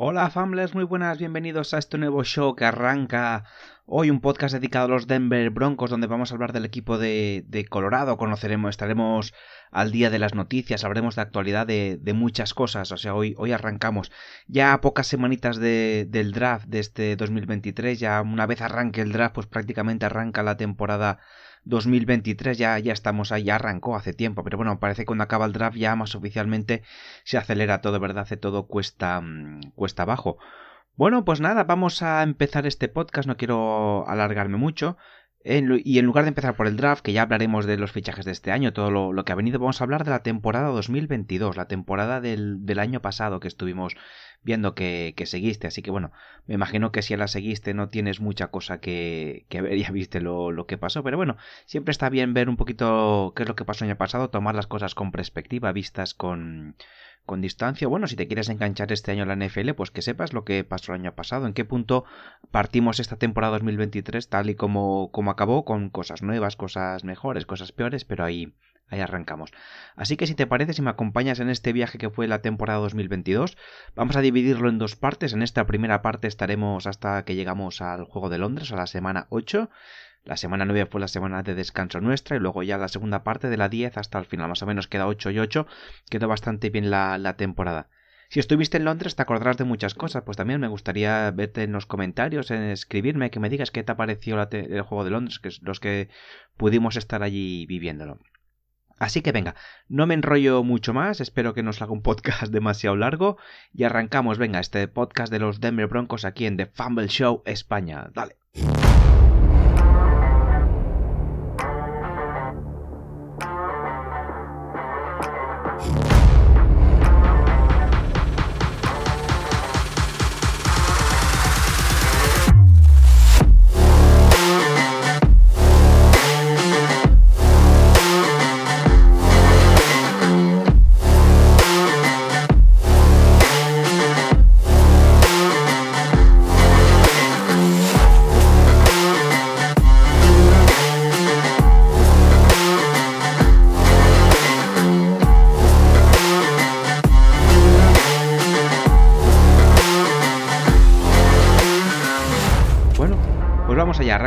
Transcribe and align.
Hola 0.00 0.30
Famblers, 0.30 0.76
muy 0.76 0.84
buenas, 0.84 1.18
bienvenidos 1.18 1.74
a 1.74 1.78
este 1.78 1.98
nuevo 1.98 2.22
show 2.22 2.54
que 2.54 2.64
arranca 2.64 3.42
hoy 3.84 4.10
un 4.10 4.20
podcast 4.20 4.54
dedicado 4.54 4.84
a 4.84 4.88
los 4.90 5.08
Denver 5.08 5.50
Broncos 5.50 5.90
donde 5.90 6.06
vamos 6.06 6.30
a 6.30 6.34
hablar 6.36 6.52
del 6.52 6.64
equipo 6.64 6.98
de, 6.98 7.66
Colorado, 7.68 8.16
conoceremos, 8.16 8.70
estaremos 8.70 9.34
al 9.72 9.90
día 9.90 10.08
de 10.08 10.20
las 10.20 10.36
noticias, 10.36 10.84
hablaremos 10.84 11.16
de 11.16 11.22
actualidad 11.22 11.66
de, 11.66 12.12
muchas 12.14 12.54
cosas, 12.54 12.92
o 12.92 12.96
sea, 12.96 13.12
hoy, 13.12 13.34
hoy 13.38 13.50
arrancamos. 13.50 14.12
Ya 14.46 14.72
a 14.72 14.80
pocas 14.80 15.08
semanitas 15.08 15.56
del 15.56 16.30
draft 16.30 16.68
de 16.68 16.78
este 16.78 17.16
2023, 17.16 17.98
ya 17.98 18.22
una 18.22 18.46
vez 18.46 18.60
arranque 18.60 19.00
el 19.00 19.10
draft 19.10 19.34
pues 19.34 19.48
prácticamente 19.48 20.06
arranca 20.06 20.44
la 20.44 20.56
temporada 20.56 21.18
2023 21.68 22.58
ya, 22.58 22.78
ya 22.78 22.92
estamos 22.92 23.30
ahí, 23.30 23.44
ya 23.44 23.56
arrancó 23.56 23.94
hace 23.96 24.14
tiempo, 24.14 24.42
pero 24.42 24.56
bueno, 24.56 24.80
parece 24.80 25.02
que 25.02 25.06
cuando 25.06 25.24
acaba 25.24 25.46
el 25.46 25.52
draft 25.52 25.76
ya 25.76 25.94
más 25.96 26.14
oficialmente 26.14 26.82
se 27.24 27.38
acelera 27.38 27.80
todo, 27.80 28.00
¿verdad? 28.00 28.22
Hace 28.22 28.36
todo 28.36 28.66
cuesta, 28.66 29.20
mm, 29.20 29.72
cuesta 29.74 30.02
abajo. 30.02 30.38
Bueno, 30.96 31.24
pues 31.24 31.40
nada, 31.40 31.64
vamos 31.64 32.02
a 32.02 32.22
empezar 32.22 32.66
este 32.66 32.88
podcast, 32.88 33.28
no 33.28 33.36
quiero 33.36 34.08
alargarme 34.08 34.56
mucho. 34.56 34.96
y 35.44 35.98
en 35.98 36.04
lugar 36.04 36.24
de 36.24 36.28
empezar 36.28 36.56
por 36.56 36.66
el 36.66 36.76
draft, 36.76 37.02
que 37.02 37.12
ya 37.12 37.22
hablaremos 37.22 37.64
de 37.64 37.78
los 37.78 37.92
fichajes 37.92 38.24
de 38.24 38.32
este 38.32 38.50
año, 38.52 38.72
todo 38.72 38.90
lo, 38.90 39.24
que 39.24 39.32
ha 39.32 39.36
venido, 39.36 39.58
vamos 39.58 39.80
a 39.80 39.84
hablar 39.84 40.04
de 40.04 40.10
la 40.10 40.22
temporada 40.22 40.68
2022, 40.68 41.56
la 41.56 41.68
temporada 41.68 42.20
del, 42.20 42.66
del 42.66 42.78
año 42.80 43.00
pasado 43.00 43.40
que 43.40 43.48
estuvimos 43.48 43.94
viendo 44.42 44.74
que, 44.74 45.14
seguiste. 45.26 45.66
Así 45.66 45.82
que 45.82 45.90
bueno, 45.90 46.12
me 46.46 46.54
imagino 46.54 46.92
que 46.92 47.02
si 47.02 47.16
la 47.16 47.28
seguiste 47.28 47.74
no 47.74 47.88
tienes 47.88 48.20
mucha 48.20 48.48
cosa 48.48 48.80
que, 48.80 49.46
que 49.48 49.62
ver, 49.62 49.76
ya 49.78 49.90
viste 49.90 50.20
lo, 50.20 50.52
lo, 50.52 50.66
que 50.66 50.78
pasó. 50.78 51.02
Pero 51.02 51.16
bueno, 51.16 51.36
siempre 51.66 51.92
está 51.92 52.08
bien 52.08 52.34
ver 52.34 52.48
un 52.48 52.56
poquito 52.56 53.32
qué 53.36 53.42
es 53.42 53.48
lo 53.48 53.56
que 53.56 53.64
pasó 53.64 53.84
el 53.84 53.90
año 53.90 53.98
pasado, 53.98 54.30
tomar 54.30 54.54
las 54.54 54.66
cosas 54.66 54.94
con 54.94 55.12
perspectiva, 55.12 55.72
vistas 55.72 56.14
con, 56.14 56.76
con 57.28 57.40
distancia. 57.42 57.86
Bueno, 57.86 58.08
si 58.08 58.16
te 58.16 58.26
quieres 58.26 58.48
enganchar 58.48 58.90
este 58.90 59.12
año 59.12 59.26
la 59.26 59.36
NFL, 59.36 59.72
pues 59.74 59.90
que 59.92 60.02
sepas 60.02 60.32
lo 60.32 60.44
que 60.44 60.64
pasó 60.64 60.92
el 60.92 61.00
año 61.02 61.14
pasado, 61.14 61.46
en 61.46 61.52
qué 61.52 61.64
punto 61.64 62.04
partimos 62.50 62.98
esta 63.00 63.16
temporada 63.16 63.52
2023 63.52 64.28
tal 64.28 64.50
y 64.50 64.54
como, 64.54 65.10
como 65.12 65.30
acabó, 65.30 65.64
con 65.64 65.90
cosas 65.90 66.22
nuevas, 66.22 66.56
cosas 66.56 67.04
mejores, 67.04 67.44
cosas 67.44 67.70
peores, 67.70 68.04
pero 68.06 68.24
ahí, 68.24 68.54
Ahí 68.90 69.00
arrancamos. 69.00 69.50
Así 69.96 70.16
que 70.16 70.26
si 70.26 70.34
te 70.34 70.46
parece, 70.46 70.72
si 70.72 70.80
me 70.80 70.90
acompañas 70.90 71.40
en 71.40 71.50
este 71.50 71.72
viaje 71.72 71.98
que 71.98 72.08
fue 72.08 72.26
la 72.26 72.40
temporada 72.40 72.78
2022, 72.80 73.56
vamos 73.94 74.16
a 74.16 74.22
dividirlo 74.22 74.68
en 74.70 74.78
dos 74.78 74.96
partes. 74.96 75.34
En 75.34 75.42
esta 75.42 75.66
primera 75.66 76.00
parte 76.00 76.26
estaremos 76.26 76.86
hasta 76.86 77.24
que 77.24 77.34
llegamos 77.34 77.82
al 77.82 78.04
Juego 78.04 78.30
de 78.30 78.38
Londres, 78.38 78.72
a 78.72 78.76
la 78.76 78.86
semana 78.86 79.26
8. 79.28 79.68
La 80.24 80.36
semana 80.36 80.64
9 80.64 80.86
fue 80.90 81.00
la 81.00 81.08
semana 81.08 81.42
de 81.42 81.54
descanso 81.54 82.00
nuestra 82.00 82.36
y 82.36 82.40
luego 82.40 82.62
ya 82.62 82.78
la 82.78 82.88
segunda 82.88 83.24
parte 83.24 83.48
de 83.48 83.56
la 83.56 83.68
10 83.68 83.98
hasta 83.98 84.18
el 84.18 84.24
final. 84.24 84.48
Más 84.48 84.62
o 84.62 84.66
menos 84.66 84.88
queda 84.88 85.06
8 85.06 85.30
y 85.30 85.38
8. 85.38 85.66
Quedó 86.10 86.28
bastante 86.28 86.70
bien 86.70 86.90
la, 86.90 87.34
temporada. 87.36 87.88
Si 88.30 88.40
estuviste 88.40 88.76
en 88.78 88.84
Londres 88.84 89.16
te 89.16 89.22
acordarás 89.22 89.56
de 89.56 89.64
muchas 89.64 89.94
cosas, 89.94 90.22
pues 90.24 90.36
también 90.36 90.60
me 90.60 90.68
gustaría 90.68 91.30
verte 91.30 91.62
en 91.62 91.72
los 91.72 91.86
comentarios, 91.86 92.50
en 92.50 92.62
escribirme, 92.62 93.30
que 93.30 93.40
me 93.40 93.48
digas 93.48 93.70
qué 93.70 93.82
te 93.82 93.94
pareció 93.94 94.40
el 94.50 94.82
juego 94.82 95.04
de 95.04 95.10
Londres, 95.10 95.38
que 95.38 95.48
es 95.48 95.62
los 95.62 95.80
que 95.80 96.10
pudimos 96.58 96.96
estar 96.96 97.22
allí 97.22 97.64
viviéndolo. 97.66 98.18
Así 98.98 99.22
que 99.22 99.32
venga, 99.32 99.54
no 99.88 100.06
me 100.06 100.14
enrollo 100.14 100.62
mucho 100.62 100.92
más, 100.92 101.20
espero 101.20 101.54
que 101.54 101.62
no 101.62 101.70
os 101.70 101.82
haga 101.82 101.92
un 101.92 102.02
podcast 102.02 102.52
demasiado 102.52 102.96
largo 102.96 103.38
y 103.72 103.84
arrancamos, 103.84 104.38
venga, 104.38 104.60
este 104.60 104.86
podcast 104.88 105.32
de 105.32 105.38
los 105.38 105.60
Denver 105.60 105.86
Broncos 105.86 106.24
aquí 106.24 106.46
en 106.46 106.56
The 106.56 106.66
Fumble 106.66 107.08
Show 107.08 107.42
España. 107.44 108.10
Dale. 108.12 108.36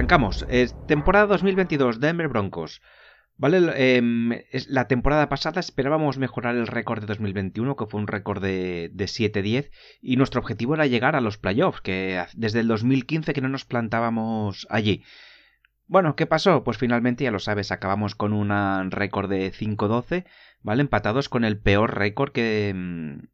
Arrancamos. 0.02 0.48
temporada 0.88 1.28
2022, 1.28 2.00
Denver 2.00 2.28
Broncos. 2.28 2.82
¿Vale? 3.38 3.98
Em, 3.98 4.32
la 4.68 4.88
temporada 4.88 5.30
pasada 5.30 5.60
esperábamos 5.60 6.18
mejorar 6.18 6.56
el 6.56 6.66
récord 6.66 7.02
de 7.02 7.08
2021, 7.08 7.76
que 7.76 7.86
fue 7.86 8.00
un 8.00 8.08
récord 8.08 8.42
de, 8.42 8.90
de 8.94 9.06
7-10, 9.06 9.70
y 10.02 10.16
nuestro 10.18 10.42
objetivo 10.42 10.74
era 10.74 10.88
llegar 10.88 11.16
a 11.16 11.22
los 11.22 11.38
playoffs, 11.38 11.82
que 11.82 12.24
desde 12.34 12.62
el 12.62 12.68
2015 12.68 13.34
que 13.34 13.42
no 13.42 13.50
nos 13.50 13.66
plantábamos 13.66 14.66
allí. 14.72 15.04
Bueno, 15.86 16.16
¿qué 16.16 16.26
pasó? 16.26 16.64
Pues 16.64 16.78
finalmente, 16.78 17.24
ya 17.24 17.32
lo 17.32 17.40
sabes, 17.40 17.72
acabamos 17.72 18.16
con 18.16 18.34
un 18.34 18.92
récord 18.92 19.30
de 19.30 19.52
5-12, 19.52 20.26
¿vale? 20.62 20.82
Empatados 20.82 21.30
con 21.30 21.44
el 21.44 21.60
peor 21.60 21.96
récord 21.96 22.32
que, 22.32 22.70
em, 22.70 23.28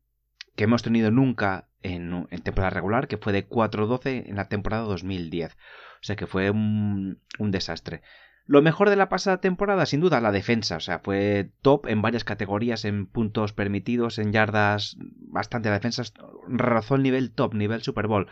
que 0.58 0.64
hemos 0.64 0.82
tenido 0.82 1.12
nunca 1.12 1.70
en, 1.84 2.28
temporada 2.44 2.72
regular, 2.72 3.08
que 3.08 3.18
fue 3.18 3.32
de 3.32 3.48
4-12 3.48 4.28
en 4.28 4.36
la 4.36 4.50
temporada 4.50 4.84
2010. 4.84 5.54
O 5.54 6.04
sea 6.04 6.16
que 6.16 6.26
fue 6.26 6.50
un, 6.50 7.22
desastre. 7.40 8.02
Lo 8.48 8.64
mejor 8.64 8.90
de 8.90 8.96
la 8.96 9.08
pasada 9.08 9.40
temporada, 9.40 9.86
sin 9.86 10.02
duda, 10.02 10.20
la 10.20 10.32
defensa. 10.32 10.78
O 10.78 10.80
sea, 10.80 11.00
fue 11.00 11.52
top 11.62 11.86
en 11.86 12.02
varias 12.02 12.24
categorías, 12.24 12.86
en 12.86 13.06
puntos 13.06 13.54
permitidos, 13.54 14.18
en 14.18 14.34
yardas, 14.34 14.98
bastante 15.00 15.70
defensas. 15.70 16.14
Razó 16.48 16.96
el 16.96 17.04
nivel 17.04 17.32
top, 17.32 17.54
nivel 17.54 17.84
Super 17.84 18.08
Bowl. 18.08 18.28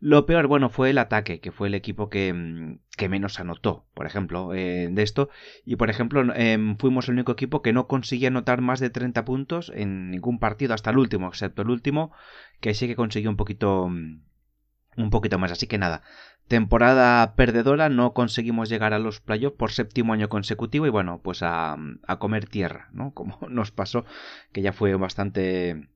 Lo 0.00 0.24
peor, 0.24 0.46
bueno, 0.46 0.70
fue 0.70 0.90
el 0.90 0.98
ataque, 0.98 1.40
que 1.40 1.52
fue 1.52 1.68
el 1.68 1.74
equipo 1.74 2.08
que, 2.08 2.78
que 2.96 3.08
menos 3.10 3.38
anotó, 3.38 3.84
por 3.92 4.06
ejemplo, 4.06 4.54
eh, 4.54 4.88
de 4.90 5.02
esto. 5.02 5.28
Y, 5.66 5.76
por 5.76 5.90
ejemplo, 5.90 6.22
em, 6.34 6.78
fuimos 6.78 7.08
el 7.08 7.14
único 7.14 7.32
equipo 7.32 7.60
que 7.60 7.74
no 7.74 7.86
conseguía 7.86 8.28
anotar 8.28 8.62
más 8.62 8.80
de 8.80 8.88
30 8.88 9.26
puntos 9.26 9.70
en 9.74 10.10
ningún 10.10 10.38
partido, 10.38 10.72
hasta 10.72 10.90
el 10.90 10.98
último, 10.98 11.28
excepto 11.28 11.62
el 11.62 11.70
último, 11.70 12.12
que 12.60 12.72
sí 12.72 12.86
que 12.86 12.96
consiguió 12.96 13.28
un 13.28 13.36
poquito, 13.36 13.84
un 13.84 15.10
poquito 15.10 15.38
más. 15.38 15.52
Así 15.52 15.66
que 15.66 15.76
nada, 15.76 16.02
temporada 16.48 17.34
perdedora, 17.36 17.90
no 17.90 18.14
conseguimos 18.14 18.70
llegar 18.70 18.94
a 18.94 18.98
los 18.98 19.20
playoffs 19.20 19.56
por 19.56 19.70
séptimo 19.70 20.14
año 20.14 20.30
consecutivo 20.30 20.86
y 20.86 20.90
bueno, 20.90 21.20
pues 21.22 21.42
a, 21.42 21.76
a 22.06 22.18
comer 22.18 22.46
tierra, 22.46 22.88
¿no? 22.92 23.12
Como 23.14 23.38
nos 23.50 23.70
pasó, 23.70 24.04
que 24.52 24.62
ya 24.62 24.72
fue 24.72 24.94
bastante... 24.94 25.90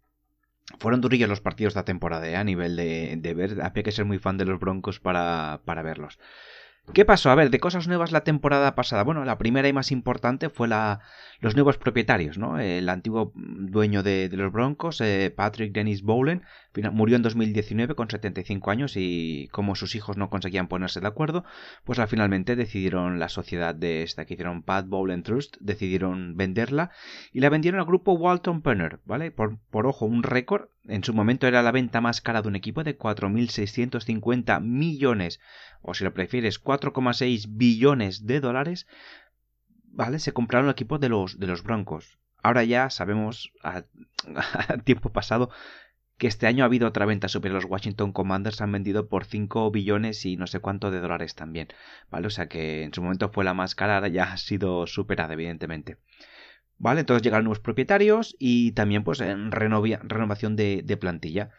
Fueron 0.78 1.00
durillos 1.00 1.28
los 1.28 1.40
partidos 1.40 1.74
de 1.74 1.80
la 1.80 1.84
temporada, 1.84 2.26
¿eh? 2.28 2.36
a 2.36 2.44
nivel 2.44 2.76
de, 2.76 3.16
de 3.18 3.34
ver, 3.34 3.62
había 3.62 3.82
que 3.82 3.92
ser 3.92 4.04
muy 4.04 4.18
fan 4.18 4.38
de 4.38 4.46
los 4.46 4.58
Broncos 4.58 4.98
para, 4.98 5.60
para 5.64 5.82
verlos. 5.82 6.18
¿Qué 6.92 7.04
pasó? 7.06 7.30
A 7.30 7.34
ver, 7.34 7.50
de 7.50 7.60
cosas 7.60 7.88
nuevas 7.88 8.12
la 8.12 8.24
temporada 8.24 8.74
pasada. 8.74 9.04
Bueno, 9.04 9.24
la 9.24 9.38
primera 9.38 9.66
y 9.66 9.72
más 9.72 9.90
importante 9.90 10.50
fue 10.50 10.68
la, 10.68 11.00
los 11.40 11.54
nuevos 11.54 11.78
propietarios, 11.78 12.36
¿no? 12.36 12.58
El 12.58 12.88
antiguo 12.90 13.32
dueño 13.34 14.02
de, 14.02 14.28
los 14.32 14.52
Broncos, 14.52 15.00
eh, 15.00 15.32
Patrick 15.34 15.72
Dennis 15.72 16.02
Bowlen, 16.02 16.42
murió 16.92 17.16
en 17.16 17.22
2019 17.22 17.94
con 17.94 18.10
75 18.10 18.70
años 18.70 18.94
y 18.96 19.48
como 19.52 19.76
sus 19.76 19.94
hijos 19.94 20.16
no 20.16 20.30
conseguían 20.30 20.68
ponerse 20.68 21.00
de 21.00 21.06
acuerdo, 21.06 21.44
pues 21.84 21.98
al 21.98 22.08
finalmente 22.08 22.56
decidieron 22.56 23.18
la 23.18 23.28
sociedad 23.28 23.74
de 23.74 24.02
esta 24.02 24.24
que 24.24 24.34
hicieron 24.34 24.62
Pat 24.62 24.86
Bowlen 24.86 25.22
Trust, 25.22 25.56
decidieron 25.60 26.36
venderla 26.36 26.90
y 27.32 27.40
la 27.40 27.50
vendieron 27.50 27.80
al 27.80 27.86
grupo 27.86 28.12
Walton 28.12 28.62
Penner, 28.62 29.00
¿vale? 29.04 29.30
Por, 29.30 29.58
por 29.70 29.86
ojo, 29.86 30.06
un 30.06 30.22
récord. 30.22 30.68
En 30.84 31.04
su 31.04 31.14
momento 31.14 31.46
era 31.46 31.62
la 31.62 31.72
venta 31.72 32.00
más 32.00 32.20
cara 32.20 32.42
de 32.42 32.48
un 32.48 32.56
equipo 32.56 32.84
de 32.84 32.98
4.650 32.98 34.60
millones, 34.60 35.40
o 35.80 35.94
si 35.94 36.04
lo 36.04 36.12
prefieres, 36.12 36.62
4,6 36.62 37.46
billones 37.48 38.26
de 38.26 38.40
dólares, 38.40 38.86
¿vale? 39.84 40.18
Se 40.18 40.32
compraron 40.32 40.66
el 40.66 40.72
equipo 40.72 40.98
de 40.98 41.08
los, 41.08 41.38
de 41.38 41.46
los 41.46 41.62
Broncos. 41.62 42.18
Ahora 42.42 42.62
ya 42.62 42.90
sabemos, 42.90 43.52
a 43.62 43.84
tiempo 44.84 45.10
pasado, 45.10 45.50
que 46.18 46.26
este 46.26 46.46
año 46.46 46.64
ha 46.64 46.66
habido 46.66 46.88
otra 46.88 47.06
venta 47.06 47.28
superior. 47.28 47.62
Los 47.62 47.70
Washington 47.70 48.12
Commanders 48.12 48.60
han 48.60 48.72
vendido 48.72 49.08
por 49.08 49.24
5 49.24 49.70
billones 49.70 50.24
y 50.24 50.36
no 50.36 50.46
sé 50.46 50.60
cuánto 50.60 50.90
de 50.90 51.00
dólares 51.00 51.34
también. 51.34 51.68
¿Vale? 52.10 52.26
O 52.26 52.30
sea 52.30 52.48
que 52.48 52.84
en 52.84 52.94
su 52.94 53.02
momento 53.02 53.30
fue 53.30 53.44
la 53.44 53.54
más 53.54 53.74
cara, 53.74 53.96
ahora 53.96 54.08
ya 54.08 54.32
ha 54.32 54.36
sido 54.36 54.86
superada, 54.86 55.34
evidentemente. 55.34 55.98
¿Vale? 56.78 57.00
Entonces 57.00 57.22
llegaron 57.22 57.44
nuevos 57.44 57.60
propietarios 57.60 58.36
y 58.38 58.72
también 58.72 59.04
pues 59.04 59.20
en 59.20 59.50
renovación 59.52 60.56
de, 60.56 60.98
plantilla. 61.00 61.50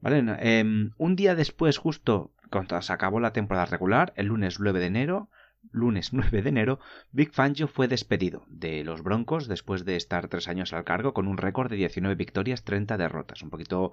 ¿Vale? 0.00 0.22
Em, 0.40 0.92
un 0.98 1.16
día 1.16 1.34
después, 1.34 1.78
justo 1.78 2.32
cuando 2.50 2.80
se 2.82 2.92
acabó 2.92 3.20
la 3.20 3.32
temporada 3.32 3.66
regular, 3.66 4.12
el 4.16 4.26
lunes 4.26 4.60
9 4.60 4.78
de 4.78 4.86
enero, 4.86 5.28
lunes 5.72 6.12
9 6.12 6.42
de 6.42 6.48
enero, 6.48 6.80
Big 7.12 7.32
Fangio 7.32 7.68
fue 7.68 7.88
despedido 7.88 8.44
de 8.48 8.84
los 8.84 9.02
Broncos 9.02 9.48
después 9.48 9.84
de 9.84 9.96
estar 9.96 10.28
tres 10.28 10.48
años 10.48 10.72
al 10.72 10.84
cargo 10.84 11.14
con 11.14 11.28
un 11.28 11.36
récord 11.36 11.70
de 11.70 11.76
19 11.76 12.14
victorias, 12.14 12.64
30 12.64 12.96
derrotas. 12.96 13.42
Un 13.42 13.50
poquito 13.50 13.92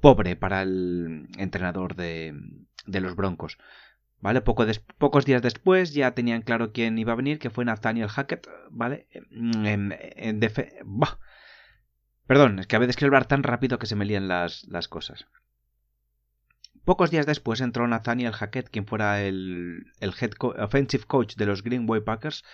pobre 0.00 0.36
para 0.36 0.62
el 0.62 1.28
entrenador 1.38 1.96
de, 1.96 2.34
de 2.86 3.00
los 3.00 3.16
Broncos. 3.16 3.58
¿Vale? 4.20 4.40
Poco 4.40 4.64
pocos 4.98 5.26
días 5.26 5.42
después 5.42 5.92
ya 5.92 6.12
tenían 6.12 6.42
claro 6.42 6.72
quién 6.72 6.98
iba 6.98 7.12
a 7.12 7.16
venir, 7.16 7.38
que 7.38 7.50
fue 7.50 7.64
Nathaniel 7.64 8.08
Hackett, 8.08 8.48
¿vale? 8.70 9.06
En, 9.12 9.94
en 10.00 10.40
Perdón, 12.26 12.58
es 12.58 12.66
que 12.66 12.76
a 12.76 12.78
veces 12.78 12.96
quiero 12.96 13.10
hablar 13.10 13.28
tan 13.28 13.42
rápido 13.42 13.78
que 13.78 13.86
se 13.86 13.94
me 13.94 14.04
lían 14.04 14.26
las, 14.26 14.64
las 14.68 14.88
cosas. 14.88 15.26
Pocos 16.86 17.10
días 17.10 17.26
después 17.26 17.60
entró 17.60 17.88
Nathaniel 17.88 18.30
Hackett, 18.30 18.70
quien 18.70 18.86
fuera 18.86 19.20
el, 19.20 19.86
el 19.98 20.14
head 20.20 20.34
offensive 20.38 21.02
coach 21.04 21.34
de 21.34 21.44
los 21.44 21.64
Green 21.64 21.84
Bay 21.84 22.00
Packers, 22.00 22.44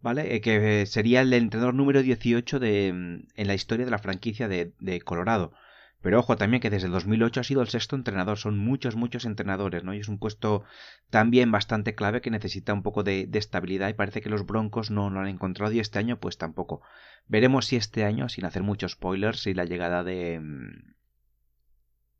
¿vale? 0.00 0.34
Eh, 0.34 0.40
que 0.40 0.86
sería 0.86 1.20
el 1.20 1.34
entrenador 1.34 1.74
número 1.74 2.02
18 2.02 2.60
de, 2.60 2.88
en 2.88 3.46
la 3.46 3.52
historia 3.52 3.84
de 3.84 3.90
la 3.90 3.98
franquicia 3.98 4.48
de, 4.48 4.72
de 4.80 5.02
Colorado. 5.02 5.52
Pero 6.00 6.18
ojo 6.18 6.38
también 6.38 6.62
que 6.62 6.70
desde 6.70 6.86
el 6.86 6.94
2008 6.94 7.40
ha 7.40 7.44
sido 7.44 7.60
el 7.60 7.68
sexto 7.68 7.94
entrenador, 7.94 8.38
son 8.38 8.58
muchos, 8.58 8.96
muchos 8.96 9.26
entrenadores, 9.26 9.84
¿no? 9.84 9.92
Y 9.92 9.98
es 9.98 10.08
un 10.08 10.18
puesto 10.18 10.64
también 11.10 11.52
bastante 11.52 11.94
clave 11.94 12.22
que 12.22 12.30
necesita 12.30 12.72
un 12.72 12.82
poco 12.82 13.02
de, 13.02 13.28
estabilidad 13.34 13.90
y 13.90 13.92
parece 13.92 14.22
que 14.22 14.30
los 14.30 14.46
Broncos 14.46 14.90
no 14.90 15.10
lo 15.10 15.20
han 15.20 15.28
encontrado 15.28 15.72
y 15.72 15.80
este 15.80 15.98
año 15.98 16.18
pues 16.18 16.38
tampoco. 16.38 16.80
Veremos 17.28 17.66
si 17.66 17.76
este 17.76 18.04
año, 18.04 18.30
sin 18.30 18.46
hacer 18.46 18.62
muchos 18.62 18.92
spoilers, 18.92 19.40
si 19.40 19.52
la 19.52 19.66
llegada 19.66 20.04
de 20.04 20.40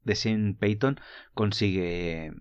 de 0.04 0.14
Sean 0.14 0.54
Payton 0.54 1.00
consigue 1.34 2.32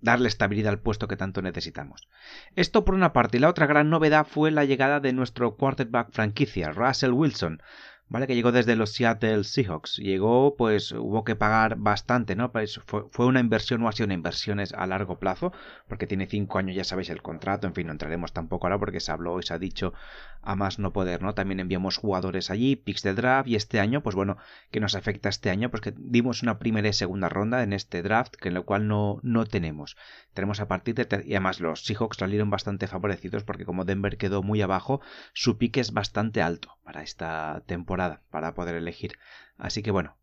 darle 0.00 0.28
estabilidad 0.28 0.72
al 0.72 0.80
puesto 0.80 1.08
que 1.08 1.16
tanto 1.16 1.40
necesitamos. 1.42 2.08
Esto 2.56 2.84
por 2.84 2.94
una 2.94 3.12
parte, 3.12 3.38
y 3.38 3.40
la 3.40 3.48
otra 3.48 3.66
gran 3.66 3.88
novedad 3.88 4.26
fue 4.26 4.50
la 4.50 4.64
llegada 4.64 5.00
de 5.00 5.12
nuestro 5.12 5.56
quarterback 5.56 6.10
franquicia, 6.10 6.72
Russell 6.72 7.12
Wilson, 7.12 7.62
¿vale? 8.12 8.26
Que 8.26 8.34
llegó 8.34 8.52
desde 8.52 8.76
los 8.76 8.92
Seattle 8.92 9.42
Seahawks. 9.42 9.96
Llegó, 9.96 10.54
pues 10.54 10.92
hubo 10.92 11.24
que 11.24 11.34
pagar 11.34 11.76
bastante, 11.76 12.36
¿no? 12.36 12.52
Pues 12.52 12.78
fue, 12.84 13.26
una 13.26 13.40
inversión 13.40 13.82
o 13.82 13.88
ha 13.88 13.92
sido 13.92 14.04
una 14.04 14.14
inversión 14.14 14.60
a 14.60 14.86
largo 14.86 15.18
plazo, 15.18 15.52
porque 15.88 16.06
tiene 16.06 16.26
cinco 16.26 16.58
años, 16.58 16.76
ya 16.76 16.84
sabéis, 16.84 17.08
el 17.08 17.22
contrato, 17.22 17.66
en 17.66 17.74
fin, 17.74 17.86
no 17.86 17.92
entraremos 17.92 18.34
tampoco 18.34 18.66
ahora 18.66 18.78
porque 18.78 19.00
se 19.00 19.12
habló 19.12 19.40
y 19.40 19.44
se 19.44 19.54
ha 19.54 19.58
dicho 19.58 19.94
a 20.42 20.56
más 20.56 20.78
no 20.78 20.92
poder, 20.92 21.22
¿no? 21.22 21.34
También 21.34 21.60
enviamos 21.60 21.96
jugadores 21.96 22.50
allí, 22.50 22.76
picks 22.76 23.02
de 23.02 23.14
draft, 23.14 23.48
y 23.48 23.56
este 23.56 23.80
año, 23.80 24.02
pues 24.02 24.14
bueno, 24.14 24.36
que 24.70 24.80
nos 24.80 24.94
afecta 24.94 25.30
este 25.30 25.48
año, 25.48 25.70
porque 25.70 25.94
dimos 25.96 26.42
una 26.42 26.58
primera 26.58 26.88
y 26.88 26.92
segunda 26.92 27.30
ronda 27.30 27.62
en 27.62 27.72
este 27.72 28.02
draft, 28.02 28.34
que 28.34 28.48
en 28.48 28.54
lo 28.54 28.66
cual 28.66 28.88
no, 28.88 29.20
no 29.22 29.46
tenemos. 29.46 29.96
Tenemos 30.34 30.60
a 30.60 30.68
partir 30.68 30.94
de... 30.94 31.24
Y 31.24 31.34
además 31.34 31.60
los 31.60 31.84
Seahawks 31.84 32.18
salieron 32.18 32.50
bastante 32.50 32.86
favorecidos 32.86 33.44
porque 33.44 33.64
como 33.64 33.84
Denver 33.84 34.16
quedó 34.16 34.42
muy 34.42 34.60
abajo, 34.60 35.00
su 35.32 35.56
pick 35.58 35.76
es 35.78 35.92
bastante 35.92 36.42
alto 36.42 36.76
para 36.84 37.02
esta 37.02 37.62
temporada, 37.66 38.01
para 38.30 38.54
poder 38.54 38.74
elegir. 38.74 39.18
Así 39.58 39.82
que 39.82 39.90
bueno, 39.90 40.16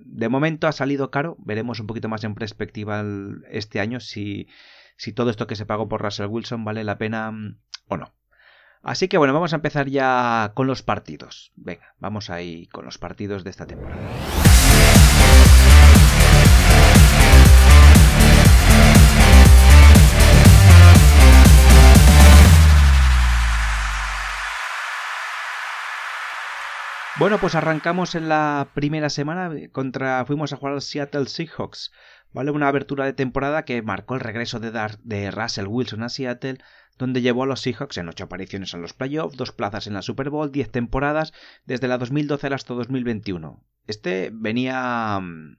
de 0.00 0.28
momento 0.28 0.68
ha 0.68 0.72
salido 0.72 1.10
caro, 1.10 1.36
veremos 1.40 1.80
un 1.80 1.86
poquito 1.86 2.08
más 2.08 2.24
en 2.24 2.34
perspectiva 2.34 3.04
este 3.50 3.80
año 3.80 4.00
si, 4.00 4.48
si 4.96 5.12
todo 5.12 5.30
esto 5.30 5.46
que 5.46 5.56
se 5.56 5.66
pagó 5.66 5.88
por 5.88 6.02
Russell 6.02 6.26
Wilson 6.26 6.64
vale 6.64 6.84
la 6.84 6.98
pena 6.98 7.30
mm, 7.30 7.58
o 7.88 7.96
no. 7.96 8.14
Así 8.82 9.08
que 9.08 9.18
bueno, 9.18 9.34
vamos 9.34 9.52
a 9.52 9.56
empezar 9.56 9.88
ya 9.88 10.52
con 10.54 10.68
los 10.68 10.82
partidos. 10.82 11.52
Venga, 11.56 11.94
vamos 11.98 12.30
ahí 12.30 12.68
con 12.68 12.84
los 12.84 12.98
partidos 12.98 13.42
de 13.42 13.50
esta 13.50 13.66
temporada. 13.66 14.00
Bueno, 27.18 27.38
pues 27.38 27.54
arrancamos 27.54 28.14
en 28.14 28.28
la 28.28 28.68
primera 28.74 29.08
semana 29.08 29.50
contra 29.72 30.22
fuimos 30.26 30.52
a 30.52 30.56
jugar 30.56 30.74
al 30.74 30.82
Seattle 30.82 31.24
Seahawks, 31.26 31.90
¿vale? 32.34 32.50
Una 32.50 32.68
abertura 32.68 33.06
de 33.06 33.14
temporada 33.14 33.64
que 33.64 33.80
marcó 33.80 34.16
el 34.16 34.20
regreso 34.20 34.60
de, 34.60 34.70
de 35.02 35.30
Russell 35.30 35.66
Wilson 35.66 36.02
a 36.02 36.10
Seattle, 36.10 36.58
donde 36.98 37.22
llevó 37.22 37.44
a 37.44 37.46
los 37.46 37.62
Seahawks 37.62 37.96
en 37.96 38.10
ocho 38.10 38.24
apariciones 38.24 38.74
en 38.74 38.82
los 38.82 38.92
playoffs, 38.92 39.38
dos 39.38 39.52
plazas 39.52 39.86
en 39.86 39.94
la 39.94 40.02
Super 40.02 40.28
Bowl, 40.28 40.52
diez 40.52 40.70
temporadas 40.70 41.32
desde 41.64 41.88
la 41.88 41.96
2012 41.96 42.48
hasta 42.48 42.74
2021. 42.74 43.64
Este 43.86 44.30
venía 44.34 45.18
mm, 45.18 45.56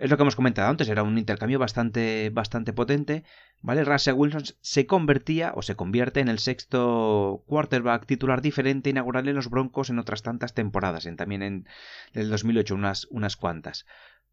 es 0.00 0.10
lo 0.10 0.16
que 0.16 0.22
hemos 0.22 0.36
comentado 0.36 0.68
antes, 0.68 0.88
era 0.88 1.02
un 1.02 1.18
intercambio 1.18 1.58
bastante, 1.58 2.30
bastante 2.30 2.72
potente, 2.72 3.22
¿vale? 3.60 3.84
Russell 3.84 4.14
Wilson 4.14 4.44
se 4.62 4.86
convertía 4.86 5.52
o 5.54 5.60
se 5.60 5.76
convierte 5.76 6.20
en 6.20 6.28
el 6.28 6.38
sexto 6.38 7.44
quarterback 7.46 8.06
titular 8.06 8.40
diferente 8.40 8.88
inaugural 8.88 9.28
en 9.28 9.36
los 9.36 9.50
Broncos 9.50 9.90
en 9.90 9.98
otras 9.98 10.22
tantas 10.22 10.54
temporadas, 10.54 11.04
en, 11.04 11.16
también 11.16 11.42
en 11.42 11.68
el 12.14 12.30
2008 12.30 12.74
unas, 12.74 13.08
unas 13.10 13.36
cuantas, 13.36 13.84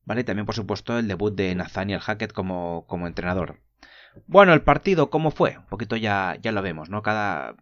¿vale? 0.06 0.24
También, 0.24 0.46
por 0.46 0.56
supuesto, 0.56 0.98
el 0.98 1.10
debut 1.10 1.36
de 1.36 1.54
Nathaniel 1.54 2.00
Hackett 2.00 2.32
como, 2.32 2.86
como 2.88 3.06
entrenador. 3.06 3.60
Bueno, 4.26 4.54
el 4.54 4.62
partido, 4.62 5.10
¿cómo 5.10 5.32
fue? 5.32 5.58
Un 5.58 5.66
poquito 5.66 5.98
ya, 5.98 6.38
ya 6.42 6.54
lo 6.54 6.62
vemos, 6.62 6.90
¿no? 6.90 7.04
Cada, 7.04 7.56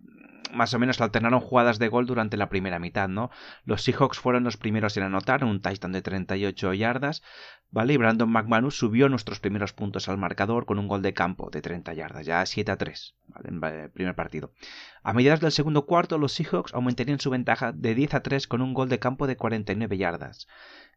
más 0.55 0.73
o 0.73 0.79
menos 0.79 0.99
alternaron 1.01 1.39
jugadas 1.39 1.77
de 1.77 1.87
gol 1.87 2.05
durante 2.05 2.37
la 2.37 2.49
primera 2.49 2.79
mitad, 2.79 3.07
¿no? 3.07 3.29
Los 3.65 3.83
Seahawks 3.83 4.17
fueron 4.17 4.43
los 4.43 4.57
primeros 4.57 4.97
en 4.97 5.03
anotar, 5.03 5.43
un 5.43 5.61
touchdown 5.61 5.91
de 5.91 6.01
38 6.01 6.73
yardas, 6.73 7.21
¿vale? 7.69 7.93
Y 7.93 7.97
Brandon 7.97 8.29
McManus 8.29 8.77
subió 8.77 9.09
nuestros 9.09 9.39
primeros 9.39 9.73
puntos 9.73 10.09
al 10.09 10.17
marcador 10.17 10.65
con 10.65 10.79
un 10.79 10.87
gol 10.87 11.01
de 11.01 11.13
campo 11.13 11.49
de 11.51 11.61
30 11.61 11.93
yardas, 11.93 12.25
ya 12.25 12.45
7 12.45 12.71
a 12.71 12.77
3, 12.77 13.15
¿vale? 13.27 13.49
En 13.49 13.63
el 13.63 13.91
primer 13.91 14.15
partido. 14.15 14.53
A 15.03 15.13
mediados 15.13 15.41
del 15.41 15.51
segundo 15.51 15.85
cuarto, 15.85 16.17
los 16.17 16.33
Seahawks 16.33 16.73
aumentarían 16.73 17.19
su 17.19 17.29
ventaja 17.29 17.71
de 17.71 17.93
10 17.93 18.15
a 18.15 18.23
3 18.23 18.47
con 18.47 18.61
un 18.61 18.73
gol 18.73 18.89
de 18.89 18.99
campo 18.99 19.27
de 19.27 19.37
49 19.37 19.97
yardas. 19.97 20.47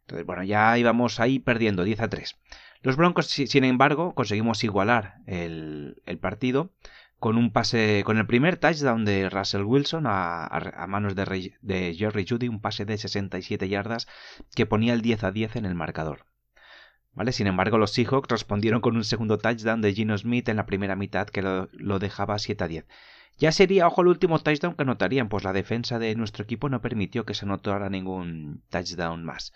Entonces, 0.02 0.24
bueno, 0.24 0.42
ya 0.44 0.78
íbamos 0.78 1.20
ahí 1.20 1.38
perdiendo 1.38 1.84
10 1.84 2.00
a 2.00 2.08
3. 2.08 2.36
Los 2.80 2.96
Broncos, 2.96 3.26
sin 3.26 3.64
embargo, 3.64 4.14
conseguimos 4.14 4.62
igualar 4.62 5.16
el 5.26 6.18
partido 6.20 6.70
con 7.18 7.36
un 7.36 7.52
pase, 7.52 8.02
con 8.04 8.18
el 8.18 8.26
primer 8.26 8.56
touchdown 8.56 9.04
de 9.04 9.28
Russell 9.28 9.62
Wilson 9.62 10.04
a, 10.06 10.86
manos 10.88 11.14
de, 11.14 11.94
Jerry 11.96 12.26
Judy, 12.28 12.48
un 12.48 12.60
pase 12.60 12.84
de 12.84 12.96
67 12.96 13.68
yardas 13.68 14.06
que 14.54 14.66
ponía 14.66 14.94
el 14.94 15.02
10 15.02 15.24
a 15.24 15.32
10 15.32 15.56
en 15.56 15.64
el 15.66 15.74
marcador. 15.74 16.26
¿Vale? 17.12 17.32
Sin 17.32 17.48
embargo, 17.48 17.78
los 17.78 17.92
Seahawks 17.92 18.28
respondieron 18.30 18.80
con 18.80 18.96
un 18.96 19.02
segundo 19.02 19.38
touchdown 19.38 19.80
de 19.80 19.92
Gino 19.92 20.16
Smith 20.16 20.48
en 20.48 20.56
la 20.56 20.66
primera 20.66 20.94
mitad 20.94 21.26
que 21.28 21.42
lo, 21.42 21.68
lo 21.72 21.98
dejaba 21.98 22.38
7 22.38 22.62
a 22.62 22.68
10. 22.68 22.86
Ya 23.38 23.52
sería, 23.52 23.86
ojo, 23.86 24.02
el 24.02 24.08
último 24.08 24.40
touchdown 24.40 24.74
que 24.74 24.82
anotarían, 24.82 25.28
pues 25.28 25.44
la 25.44 25.52
defensa 25.52 25.98
de 26.00 26.14
nuestro 26.16 26.42
equipo 26.42 26.68
no 26.68 26.80
permitió 26.80 27.24
que 27.24 27.34
se 27.34 27.44
anotara 27.44 27.88
ningún 27.88 28.62
touchdown 28.68 29.24
más. 29.24 29.52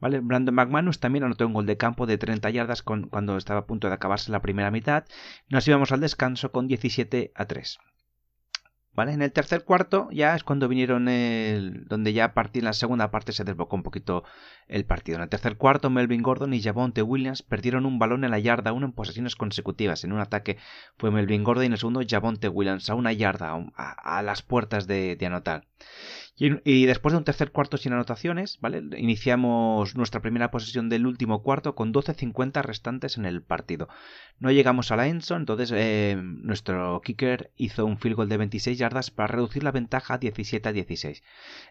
¿Vale? 0.00 0.20
Brandon 0.20 0.54
McManus 0.54 0.98
también 0.98 1.24
anotó 1.24 1.46
un 1.46 1.52
gol 1.52 1.66
de 1.66 1.76
campo 1.76 2.06
de 2.06 2.18
30 2.18 2.50
yardas 2.50 2.82
cuando 2.82 3.36
estaba 3.36 3.60
a 3.60 3.66
punto 3.66 3.88
de 3.88 3.94
acabarse 3.94 4.32
la 4.32 4.42
primera 4.42 4.72
mitad. 4.72 5.04
Nos 5.48 5.68
íbamos 5.68 5.92
al 5.92 6.00
descanso 6.00 6.50
con 6.50 6.66
17 6.66 7.32
a 7.34 7.44
3. 7.44 7.78
En 8.96 9.22
el 9.22 9.32
tercer 9.32 9.64
cuarto 9.64 10.08
ya 10.10 10.34
es 10.34 10.44
cuando 10.44 10.68
vinieron 10.68 11.08
el, 11.08 11.86
donde 11.86 12.12
ya 12.12 12.34
a 12.36 12.50
en 12.52 12.64
la 12.64 12.72
segunda 12.72 13.10
parte 13.10 13.32
se 13.32 13.44
desbocó 13.44 13.76
un 13.76 13.82
poquito 13.82 14.24
el 14.68 14.84
partido. 14.84 15.16
En 15.16 15.22
el 15.22 15.28
tercer 15.28 15.56
cuarto 15.56 15.88
Melvin 15.88 16.22
Gordon 16.22 16.52
y 16.52 16.60
Javonte 16.60 17.00
Williams 17.02 17.42
perdieron 17.42 17.86
un 17.86 17.98
balón 17.98 18.24
en 18.24 18.30
la 18.30 18.38
yarda 18.40 18.72
uno 18.72 18.86
en 18.86 18.92
posesiones 18.92 19.36
consecutivas. 19.36 20.04
En 20.04 20.12
un 20.12 20.20
ataque 20.20 20.58
fue 20.98 21.10
Melvin 21.10 21.44
Gordon 21.44 21.64
y 21.64 21.66
en 21.66 21.72
el 21.72 21.78
segundo 21.78 22.02
Javonte 22.06 22.48
Williams 22.48 22.90
a 22.90 22.94
una 22.94 23.12
yarda 23.12 23.56
a, 23.74 24.22
las 24.22 24.42
puertas 24.42 24.86
de 24.86 25.16
anotar. 25.24 25.66
Y, 26.42 26.86
después 26.86 27.12
de 27.12 27.18
un 27.18 27.24
tercer 27.24 27.52
cuarto 27.52 27.76
sin 27.76 27.92
anotaciones, 27.92 28.58
¿vale? 28.62 28.82
Iniciamos 28.96 29.94
nuestra 29.94 30.22
primera 30.22 30.50
posesión 30.50 30.88
del 30.88 31.06
último 31.06 31.42
cuarto 31.42 31.74
con 31.74 31.92
12.50 31.92 32.62
restantes 32.62 33.18
en 33.18 33.26
el 33.26 33.42
partido. 33.42 33.90
No 34.38 34.50
llegamos 34.50 34.90
a 34.90 34.96
la 34.96 35.06
Enson, 35.06 35.42
entonces 35.42 35.70
eh, 35.74 36.18
nuestro 36.18 37.02
kicker 37.04 37.50
hizo 37.56 37.84
un 37.84 37.98
field 37.98 38.16
goal 38.16 38.30
de 38.30 38.38
26 38.38 38.78
yardas 38.78 39.10
para 39.10 39.26
reducir 39.26 39.62
la 39.62 39.70
ventaja 39.70 40.14
a 40.14 40.18
17 40.18 40.66
a 40.66 40.72
16. 40.72 41.22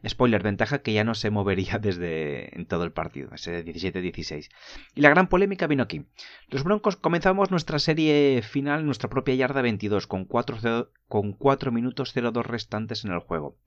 Spoiler, 0.07 0.43
ventaja 0.43 0.83
que 0.83 0.93
ya 0.93 1.03
no 1.03 1.15
se 1.15 1.31
movería 1.31 1.79
desde 1.81 2.55
en 2.55 2.67
todo 2.67 2.83
el 2.83 2.91
partido, 2.91 3.31
ese 3.33 3.65
17-16. 3.65 4.49
Y 4.93 5.01
la 5.01 5.09
gran 5.09 5.29
polémica 5.29 5.65
vino 5.65 5.81
aquí. 5.81 6.05
Los 6.47 6.63
Broncos 6.63 6.95
comenzamos 6.95 7.49
nuestra 7.49 7.79
serie 7.79 8.43
final 8.43 8.85
nuestra 8.85 9.09
propia 9.09 9.33
yarda 9.33 9.63
22 9.63 10.05
con 10.05 10.25
4, 10.25 10.91
con 11.07 11.33
4 11.33 11.71
minutos 11.71 12.13
02 12.13 12.45
restantes 12.45 13.03
en 13.03 13.13
el 13.13 13.19
juego. 13.19 13.57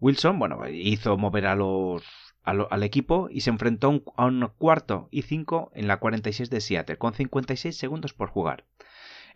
Wilson, 0.00 0.38
bueno, 0.38 0.66
hizo 0.68 1.16
mover 1.18 1.46
a 1.46 1.54
los, 1.54 2.02
al 2.42 2.82
equipo 2.82 3.28
y 3.30 3.42
se 3.42 3.50
enfrentó 3.50 4.02
a 4.16 4.26
un 4.26 4.50
cuarto 4.58 5.08
y 5.10 5.22
cinco 5.22 5.70
en 5.74 5.86
la 5.86 5.98
46 5.98 6.50
de 6.50 6.60
Seattle, 6.60 6.98
con 6.98 7.14
56 7.14 7.76
segundos 7.76 8.14
por 8.14 8.30
jugar. 8.30 8.64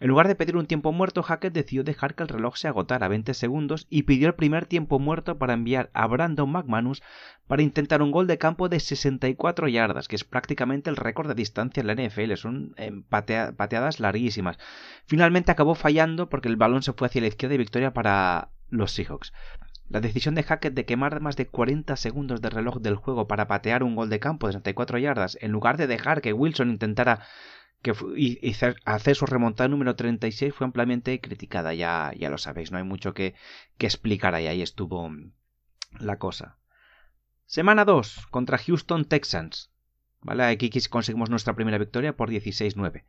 En 0.00 0.08
lugar 0.08 0.26
de 0.26 0.34
pedir 0.34 0.56
un 0.56 0.66
tiempo 0.66 0.92
muerto, 0.92 1.22
Hackett 1.22 1.52
decidió 1.52 1.84
dejar 1.84 2.14
que 2.14 2.24
el 2.24 2.28
reloj 2.28 2.56
se 2.56 2.66
agotara 2.66 3.06
a 3.06 3.08
20 3.08 3.32
segundos 3.34 3.86
y 3.90 4.02
pidió 4.02 4.26
el 4.26 4.34
primer 4.34 4.66
tiempo 4.66 4.98
muerto 4.98 5.38
para 5.38 5.52
enviar 5.52 5.90
a 5.94 6.06
Brandon 6.06 6.50
McManus 6.50 7.02
para 7.46 7.62
intentar 7.62 8.02
un 8.02 8.10
gol 8.10 8.26
de 8.26 8.38
campo 8.38 8.68
de 8.68 8.80
64 8.80 9.68
yardas, 9.68 10.08
que 10.08 10.16
es 10.16 10.24
prácticamente 10.24 10.90
el 10.90 10.96
récord 10.96 11.28
de 11.28 11.34
distancia 11.34 11.80
en 11.80 11.86
la 11.86 11.94
NFL. 11.94 12.34
Son 12.34 12.74
eh, 12.76 12.90
pateadas 13.08 14.00
larguísimas. 14.00 14.58
Finalmente 15.06 15.52
acabó 15.52 15.74
fallando 15.74 16.28
porque 16.28 16.48
el 16.48 16.56
balón 16.56 16.82
se 16.82 16.92
fue 16.92 17.06
hacia 17.06 17.20
la 17.20 17.28
izquierda 17.28 17.54
y 17.54 17.58
victoria 17.58 17.92
para 17.92 18.50
los 18.70 18.92
Seahawks. 18.92 19.32
La 19.88 20.00
decisión 20.00 20.34
de 20.34 20.42
Hackett 20.42 20.74
de 20.74 20.86
quemar 20.86 21.20
más 21.20 21.36
de 21.36 21.46
40 21.46 21.96
segundos 21.96 22.40
de 22.40 22.50
reloj 22.50 22.78
del 22.80 22.96
juego 22.96 23.26
para 23.28 23.46
patear 23.46 23.82
un 23.82 23.94
gol 23.94 24.08
de 24.08 24.20
campo 24.20 24.46
de 24.46 24.54
64 24.54 24.98
yardas, 24.98 25.38
en 25.40 25.52
lugar 25.52 25.76
de 25.76 25.86
dejar 25.86 26.22
que 26.22 26.32
Wilson 26.32 26.70
intentara 26.70 27.26
que 27.82 27.92
hacer 28.86 29.14
su 29.14 29.26
remontada 29.26 29.68
número 29.68 29.94
36 29.94 30.54
fue 30.54 30.64
ampliamente 30.64 31.20
criticada, 31.20 31.74
ya, 31.74 32.12
ya 32.16 32.30
lo 32.30 32.38
sabéis, 32.38 32.72
no 32.72 32.78
hay 32.78 32.84
mucho 32.84 33.12
que, 33.12 33.34
que 33.76 33.86
explicar 33.86 34.34
ahí, 34.34 34.46
ahí 34.46 34.62
estuvo 34.62 35.10
la 36.00 36.18
cosa. 36.18 36.56
Semana 37.44 37.84
2 37.84 38.26
contra 38.30 38.56
Houston 38.56 39.04
Texans. 39.04 39.70
¿Vale? 40.24 40.44
Aquí 40.44 40.70
conseguimos 40.88 41.28
nuestra 41.28 41.54
primera 41.54 41.78
victoria 41.78 42.16
por 42.16 42.30
16-9. 42.30 43.04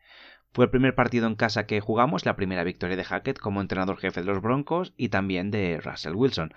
Fue 0.52 0.66
el 0.66 0.72
primer 0.72 0.96
partido 0.96 1.28
en 1.28 1.36
casa 1.36 1.66
que 1.66 1.80
jugamos, 1.80 2.26
la 2.26 2.36
primera 2.36 2.66
victoria 2.66 2.98
de 2.98 3.06
Hackett 3.06 3.40
como 3.40 3.62
entrenador 3.62 3.98
jefe 3.98 4.20
de 4.20 4.28
los 4.28 4.42
Broncos 4.42 4.94
y 4.98 5.10
también 5.10 5.50
de 5.50 5.80
Russell 5.82 6.14
Wilson. 6.14 6.54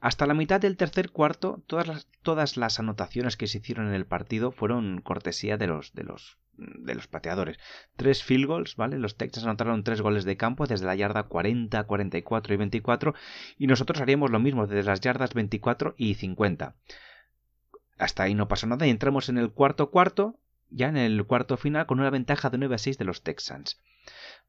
Hasta 0.00 0.26
la 0.26 0.34
mitad 0.34 0.60
del 0.60 0.76
tercer 0.76 1.10
cuarto, 1.10 1.62
todas 1.66 2.56
las, 2.56 2.78
anotaciones 2.80 3.36
que 3.36 3.46
se 3.46 3.58
hicieron 3.58 3.86
en 3.86 3.94
el 3.94 4.04
partido 4.04 4.50
fueron 4.50 5.00
cortesía 5.00 5.56
de 5.56 5.68
los, 5.68 5.94
de 5.94 6.02
los, 6.02 7.06
pateadores. 7.08 7.58
Tres 7.96 8.22
field 8.22 8.46
goals, 8.46 8.76
¿vale? 8.76 8.98
Los 8.98 9.16
Texans 9.16 9.46
anotaron 9.46 9.84
tres 9.84 10.02
goles 10.02 10.24
de 10.24 10.36
campo 10.36 10.66
desde 10.66 10.86
la 10.86 10.96
yarda 10.96 11.22
40, 11.22 11.84
44 11.84 12.52
y 12.52 12.56
24 12.56 13.14
y 13.58 13.66
nosotros 13.68 14.00
haríamos 14.00 14.30
lo 14.30 14.40
mismo 14.40 14.66
desde 14.66 14.82
las 14.82 15.00
yardas 15.00 15.34
24 15.34 15.94
y 15.96 16.14
50. 16.14 16.74
Hasta 17.98 18.24
ahí 18.24 18.34
no 18.34 18.48
pasó 18.48 18.66
nada 18.66 18.86
y 18.86 18.90
entramos 18.90 19.28
en 19.28 19.38
el 19.38 19.52
cuarto 19.52 19.90
cuarto, 19.90 20.40
ya 20.74 20.88
en 20.88 20.96
el 20.96 21.24
cuarto 21.24 21.56
final, 21.56 21.86
con 21.86 22.00
una 22.00 22.10
ventaja 22.10 22.50
de 22.50 22.58
9 22.58 22.74
a 22.74 22.78
6 22.78 22.98
de 22.98 23.04
los 23.04 23.22
Texans. 23.22 23.80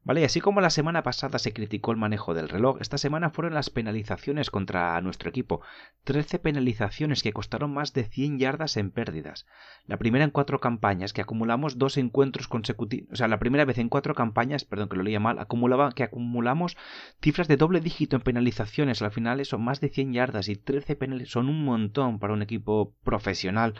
Vale, 0.06 0.20
y 0.20 0.24
así 0.24 0.40
como 0.40 0.60
la 0.60 0.70
semana 0.70 1.02
pasada 1.02 1.40
se 1.40 1.52
criticó 1.52 1.90
el 1.90 1.96
manejo 1.96 2.32
del 2.32 2.48
reloj, 2.48 2.76
esta 2.80 2.96
semana 2.96 3.30
fueron 3.30 3.54
las 3.54 3.70
penalizaciones 3.70 4.50
contra 4.50 5.00
nuestro 5.00 5.30
equipo. 5.30 5.62
13 6.04 6.38
penalizaciones 6.38 7.24
que 7.24 7.32
costaron 7.32 7.74
más 7.74 7.92
de 7.92 8.04
100 8.04 8.38
yardas 8.38 8.76
en 8.76 8.92
pérdidas. 8.92 9.46
La 9.86 9.96
primera 9.96 10.24
en 10.24 10.30
cuatro 10.30 10.60
campañas, 10.60 11.12
que 11.12 11.22
acumulamos 11.22 11.78
dos 11.78 11.96
encuentros 11.96 12.46
consecutivos. 12.46 13.10
O 13.12 13.16
sea, 13.16 13.26
la 13.26 13.40
primera 13.40 13.64
vez 13.64 13.78
en 13.78 13.88
cuatro 13.88 14.14
campañas, 14.14 14.64
perdón 14.64 14.88
que 14.88 14.96
lo 14.96 15.02
leía 15.02 15.18
mal, 15.18 15.40
acumulaba, 15.40 15.90
que 15.90 16.04
acumulamos 16.04 16.76
cifras 17.20 17.48
de 17.48 17.56
doble 17.56 17.80
dígito 17.80 18.14
en 18.14 18.22
penalizaciones. 18.22 19.02
Al 19.02 19.10
final 19.10 19.44
son 19.44 19.64
más 19.64 19.80
de 19.80 19.88
100 19.88 20.12
yardas 20.12 20.48
y 20.48 20.54
13 20.54 20.94
penalizaciones 20.94 21.32
son 21.32 21.48
un 21.48 21.64
montón 21.64 22.20
para 22.20 22.32
un 22.32 22.42
equipo 22.42 22.94
profesional 23.02 23.74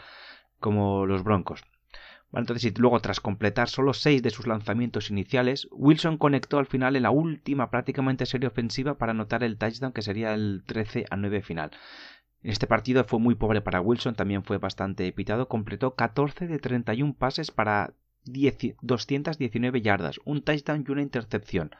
como 0.59 1.05
los 1.05 1.23
Broncos 1.23 1.63
entonces, 2.33 2.77
luego, 2.77 2.99
tras 2.99 3.21
completar 3.21 3.69
solo 3.69 3.93
seis 3.93 4.21
de 4.21 4.29
sus 4.29 4.47
lanzamientos 4.47 5.09
iniciales, 5.09 5.67
Wilson 5.71 6.17
conectó 6.17 6.59
al 6.59 6.65
final 6.65 6.95
en 6.95 7.03
la 7.03 7.11
última 7.11 7.69
prácticamente 7.69 8.25
serie 8.25 8.47
ofensiva 8.47 8.97
para 8.97 9.11
anotar 9.11 9.43
el 9.43 9.57
touchdown 9.57 9.93
que 9.93 10.01
sería 10.01 10.33
el 10.33 10.63
13 10.65 11.05
a 11.09 11.15
9 11.15 11.41
final. 11.41 11.71
Este 12.43 12.67
partido 12.67 13.03
fue 13.05 13.19
muy 13.19 13.35
pobre 13.35 13.61
para 13.61 13.81
Wilson, 13.81 14.15
también 14.15 14.43
fue 14.43 14.57
bastante 14.57 15.11
pitado, 15.13 15.47
completó 15.47 15.95
14 15.95 16.47
de 16.47 16.59
31 16.59 17.13
pases 17.13 17.51
para 17.51 17.93
219 18.25 19.81
yardas, 19.81 20.19
un 20.25 20.41
touchdown 20.41 20.83
y 20.87 20.91
una 20.91 21.01
intercepción. 21.01 21.71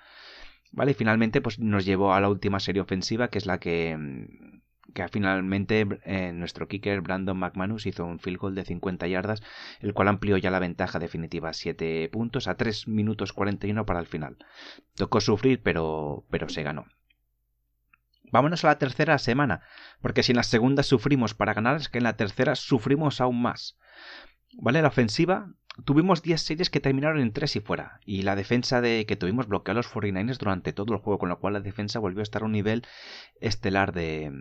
Vale, 0.72 0.92
y 0.92 0.96
finalmente 0.96 1.42
pues 1.42 1.60
nos 1.60 1.86
llevó 1.86 2.13
a 2.13 2.22
la 2.22 2.30
última 2.30 2.60
serie 2.60 2.82
ofensiva, 2.82 3.30
que 3.30 3.38
es 3.38 3.46
la 3.46 3.60
que 3.60 3.96
mm, 3.98 4.57
que 4.98 5.08
finalmente 5.10 5.86
eh, 6.06 6.32
nuestro 6.34 6.68
kicker 6.68 7.01
Brandon 7.01 7.38
McManus 7.38 7.86
hizo 7.86 8.04
un 8.04 8.18
field 8.18 8.39
goal 8.39 8.56
de 8.56 8.66
50 8.66 9.06
yardas, 9.08 9.44
el 9.80 9.94
cual 9.94 10.08
amplió 10.08 10.38
ya 10.38 10.50
la 10.50 10.58
ventaja 10.58 10.98
definitiva 10.98 11.50
a 11.50 11.54
7 11.54 12.10
puntos 12.12 12.48
a 12.48 12.58
3 12.58 12.88
minutos 12.88 13.32
41 13.32 13.86
para 13.86 14.00
el 14.00 14.08
final. 14.08 14.38
Tocó 14.96 15.22
sufrir, 15.22 15.62
pero, 15.62 16.25
pero 16.32 16.50
se 16.50 16.63
ganó. 16.63 16.88
Vámonos 18.32 18.66
a 18.66 18.70
la 18.70 18.80
tercera 18.80 19.20
semana, 19.20 19.62
porque 20.01 20.24
si 20.24 20.32
en 20.32 20.38
la 20.38 20.44
segunda 20.44 20.82
sufrimos 20.82 21.36
para 21.36 21.54
ganar, 21.54 21.75
es 21.75 21.89
que 21.89 22.00
en 22.00 22.04
la 22.04 22.18
tercera 22.18 22.56
sufrimos 22.56 23.22
aún 23.22 23.39
más. 23.39 23.77
¿Vale? 24.54 24.82
La 24.82 24.88
ofensiva 24.88 25.51
Tuvimos 25.86 26.24
10 26.24 26.42
series 26.42 26.70
que 26.70 26.80
terminaron 26.80 27.20
en 27.20 27.32
3 27.32 27.58
y 27.58 27.60
fuera, 27.60 28.00
y 28.06 28.24
la 28.24 28.36
defensa 28.36 28.82
de 28.82 29.06
que 29.06 29.16
tuvimos 29.16 29.48
bloqueó 29.48 29.74
a 29.74 29.76
los 29.76 29.88
49ers 29.88 30.38
durante 30.38 30.74
todo 30.74 30.94
el 30.94 31.00
juego, 31.00 31.20
con 31.20 31.30
lo 31.30 31.40
cual 31.40 31.54
la 31.54 31.60
defensa 31.60 32.00
volvió 32.00 32.22
a 32.22 32.24
estar 32.24 32.42
a 32.42 32.46
un 32.46 32.52
nivel 32.52 32.84
estelar 33.42 33.94
de, 33.94 34.32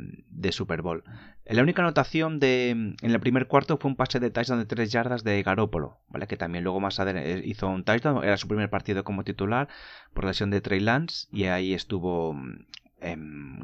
Super 0.51 0.83
Bowl. 0.83 1.05
La 1.45 1.63
única 1.63 1.83
anotación 1.83 2.41
de, 2.41 2.71
en 2.71 2.97
el 3.03 3.21
primer 3.21 3.47
cuarto 3.49 3.77
fue 3.77 3.91
un 3.91 3.97
pase 3.97 4.19
de 4.19 4.31
touchdown 4.31 4.61
de 4.61 4.67
3 4.67 4.91
yardas 4.91 5.25
de 5.25 5.43
Garópolo, 5.43 5.99
¿vale? 6.09 6.27
que 6.27 6.37
también 6.37 6.65
luego 6.65 6.81
más 6.81 6.99
adelante 7.01 7.43
hizo 7.45 7.69
un 7.69 7.85
touchdown, 7.85 8.25
era 8.25 8.37
su 8.37 8.49
primer 8.49 8.71
partido 8.71 9.05
como 9.05 9.23
titular 9.23 9.69
por 10.15 10.25
lesión 10.25 10.51
de 10.51 10.61
Trey 10.61 10.81
Lance, 10.81 11.29
y 11.31 11.45
ahí 11.45 11.75
estuvo 11.75 12.35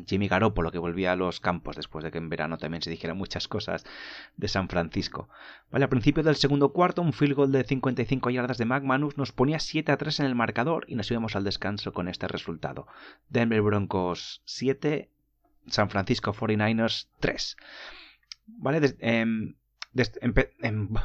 Jimmy 0.06 0.28
Garoppolo 0.28 0.70
que 0.70 0.78
volvía 0.78 1.12
a 1.12 1.16
los 1.16 1.40
campos 1.40 1.76
después 1.76 2.04
de 2.04 2.10
que 2.10 2.18
en 2.18 2.28
verano 2.28 2.58
también 2.58 2.82
se 2.82 2.90
dijeran 2.90 3.16
muchas 3.16 3.48
cosas 3.48 3.84
de 4.36 4.48
San 4.48 4.68
Francisco. 4.68 5.28
Vale, 5.70 5.84
al 5.84 5.88
principio 5.88 6.22
del 6.22 6.36
segundo 6.36 6.72
cuarto, 6.72 7.02
un 7.02 7.12
field 7.12 7.34
goal 7.34 7.52
de 7.52 7.64
55 7.64 8.30
yardas 8.30 8.58
de 8.58 8.66
McManus 8.66 9.16
nos 9.16 9.32
ponía 9.32 9.58
7 9.58 9.90
a 9.90 9.96
3 9.96 10.20
en 10.20 10.26
el 10.26 10.34
marcador 10.34 10.84
y 10.86 10.96
nos 10.96 11.10
íbamos 11.10 11.34
al 11.34 11.44
descanso 11.44 11.92
con 11.92 12.08
este 12.08 12.28
resultado. 12.28 12.86
Denver 13.30 13.62
Broncos 13.62 14.42
7, 14.44 15.08
San 15.66 15.88
Francisco 15.88 16.34
49ers 16.34 17.06
3. 17.20 17.56
Vale, 18.46 18.94
em, 19.00 19.22
Em, 19.42 19.54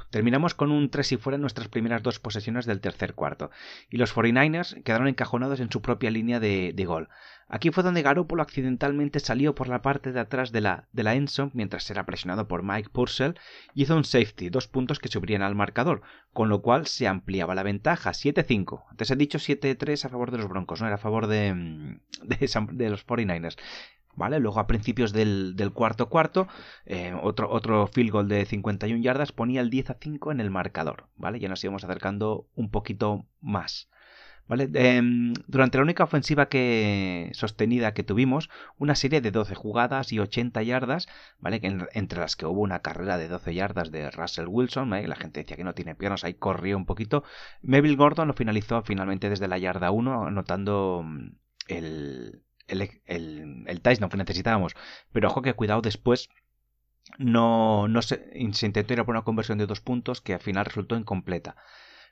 terminamos 0.09 0.53
con 0.53 0.71
un 0.71 0.89
3 0.89 1.11
y 1.13 1.17
fuera 1.17 1.35
en 1.35 1.41
nuestras 1.41 1.67
primeras 1.67 2.03
dos 2.03 2.19
posesiones 2.19 2.65
del 2.65 2.79
tercer 2.79 3.13
cuarto, 3.13 3.51
y 3.89 3.97
los 3.97 4.15
49ers 4.15 4.81
quedaron 4.83 5.07
encajonados 5.07 5.59
en 5.59 5.71
su 5.71 5.81
propia 5.81 6.11
línea 6.11 6.39
de, 6.39 6.85
gol. 6.85 7.09
Aquí 7.49 7.71
fue 7.71 7.83
donde 7.83 8.01
Garoppolo 8.01 8.41
accidentalmente 8.41 9.19
salió 9.19 9.55
por 9.55 9.69
la 9.69 9.81
parte 9.81 10.11
de 10.11 10.19
atrás 10.19 10.51
de 10.51 10.61
la, 10.61 10.87
de 10.91 11.03
la 11.03 11.15
endzone 11.15 11.51
mientras 11.53 11.89
era 11.89 12.05
presionado 12.05 12.47
por 12.47 12.63
Mike 12.63 12.89
Purcell 12.91 13.35
y 13.73 13.83
hizo 13.83 13.95
un 13.95 14.03
safety, 14.03 14.49
dos 14.49 14.67
puntos 14.67 14.99
que 14.99 15.07
subirían 15.07 15.41
al 15.41 15.55
marcador, 15.55 16.01
con 16.33 16.49
lo 16.49 16.61
cual 16.61 16.87
se 16.87 17.07
ampliaba 17.07 17.55
la 17.55 17.63
ventaja, 17.63 18.11
7-5. 18.11 18.83
Antes 18.89 19.11
he 19.11 19.15
dicho 19.15 19.37
7-3 19.37 20.05
a 20.05 20.09
favor 20.09 20.31
de 20.31 20.37
los 20.37 20.49
Broncos, 20.49 20.81
no 20.81 20.87
era 20.87 20.95
a 20.95 20.99
favor 20.99 21.27
de, 21.27 21.99
de, 22.23 22.67
de 22.73 22.89
los 22.89 23.07
49ers. 23.07 23.57
¿Vale? 24.17 24.39
Luego 24.39 24.59
a 24.59 24.67
principios 24.67 25.13
del, 25.13 25.55
cuarto 25.73 26.09
cuarto, 26.09 26.47
eh, 26.85 27.13
otro, 27.21 27.49
otro 27.49 27.87
field 27.87 28.11
goal 28.11 28.27
de 28.27 28.45
51 28.45 29.01
yardas 29.01 29.31
ponía 29.31 29.61
el 29.61 29.69
10 29.69 29.91
a 29.91 29.97
5 30.01 30.31
en 30.31 30.41
el 30.41 30.49
marcador, 30.49 31.07
¿vale? 31.15 31.39
Ya 31.39 31.47
nos 31.47 31.63
íbamos 31.63 31.83
acercando 31.85 32.47
un 32.55 32.69
poquito 32.69 33.25
más. 33.39 33.89
¿Vale? 34.47 34.69
Em, 34.75 35.33
durante 35.47 35.77
la 35.77 35.83
única 35.83 36.05
ofensiva 36.05 36.47
que 36.47 37.29
sostenida 37.33 37.93
que 37.93 38.03
tuvimos, 38.03 38.49
una 38.77 38.95
serie 38.95 39.19
de 39.19 39.31
12 39.31 39.55
jugadas 39.55 40.13
y 40.13 40.19
80 40.19 40.63
yardas, 40.63 41.07
¿vale? 41.39 41.59
entre 41.61 42.19
las 42.19 42.37
que 42.37 42.45
hubo 42.45 42.61
una 42.61 42.79
carrera 42.79 43.17
de 43.17 43.27
12 43.27 43.53
yardas 43.53 43.91
de 43.91 44.09
Russell 44.09 44.47
Wilson, 44.47 44.89
La 44.89 45.15
gente 45.17 45.41
decía 45.41 45.57
que 45.57 45.65
no 45.65 45.73
tiene 45.73 45.95
piernas, 45.95 46.23
ahí 46.23 46.33
corrió 46.33 46.77
un 46.77 46.85
poquito. 46.85 47.23
Melville 47.61 47.97
Gordon 47.97 48.29
lo 48.29 48.33
finalizó 48.33 48.81
finalmente 48.83 49.29
desde 49.29 49.49
la 49.49 49.57
yarda 49.57 49.91
1, 49.91 50.27
anotando 50.27 51.03
mm, 51.03 51.35
el, 51.67 52.41
el, 52.67 53.01
el, 53.05 53.63
el 53.67 53.81
touchdown 53.81 54.09
que 54.09 54.17
necesitábamos. 54.17 54.75
Pero 55.11 55.29
ojo 55.29 55.41
que 55.41 55.53
cuidado 55.53 55.81
después 55.81 56.29
no, 57.17 57.87
no 57.87 58.01
se, 58.01 58.17
se, 58.53 58.65
intentó 58.65 58.93
ir 58.93 58.99
a 58.99 59.05
por 59.05 59.15
una 59.15 59.23
conversión 59.23 59.57
de 59.57 59.65
dos 59.65 59.81
puntos 59.81 60.21
que 60.21 60.33
al 60.33 60.39
final 60.39 60.65
resultó 60.65 60.95
incompleta. 60.95 61.55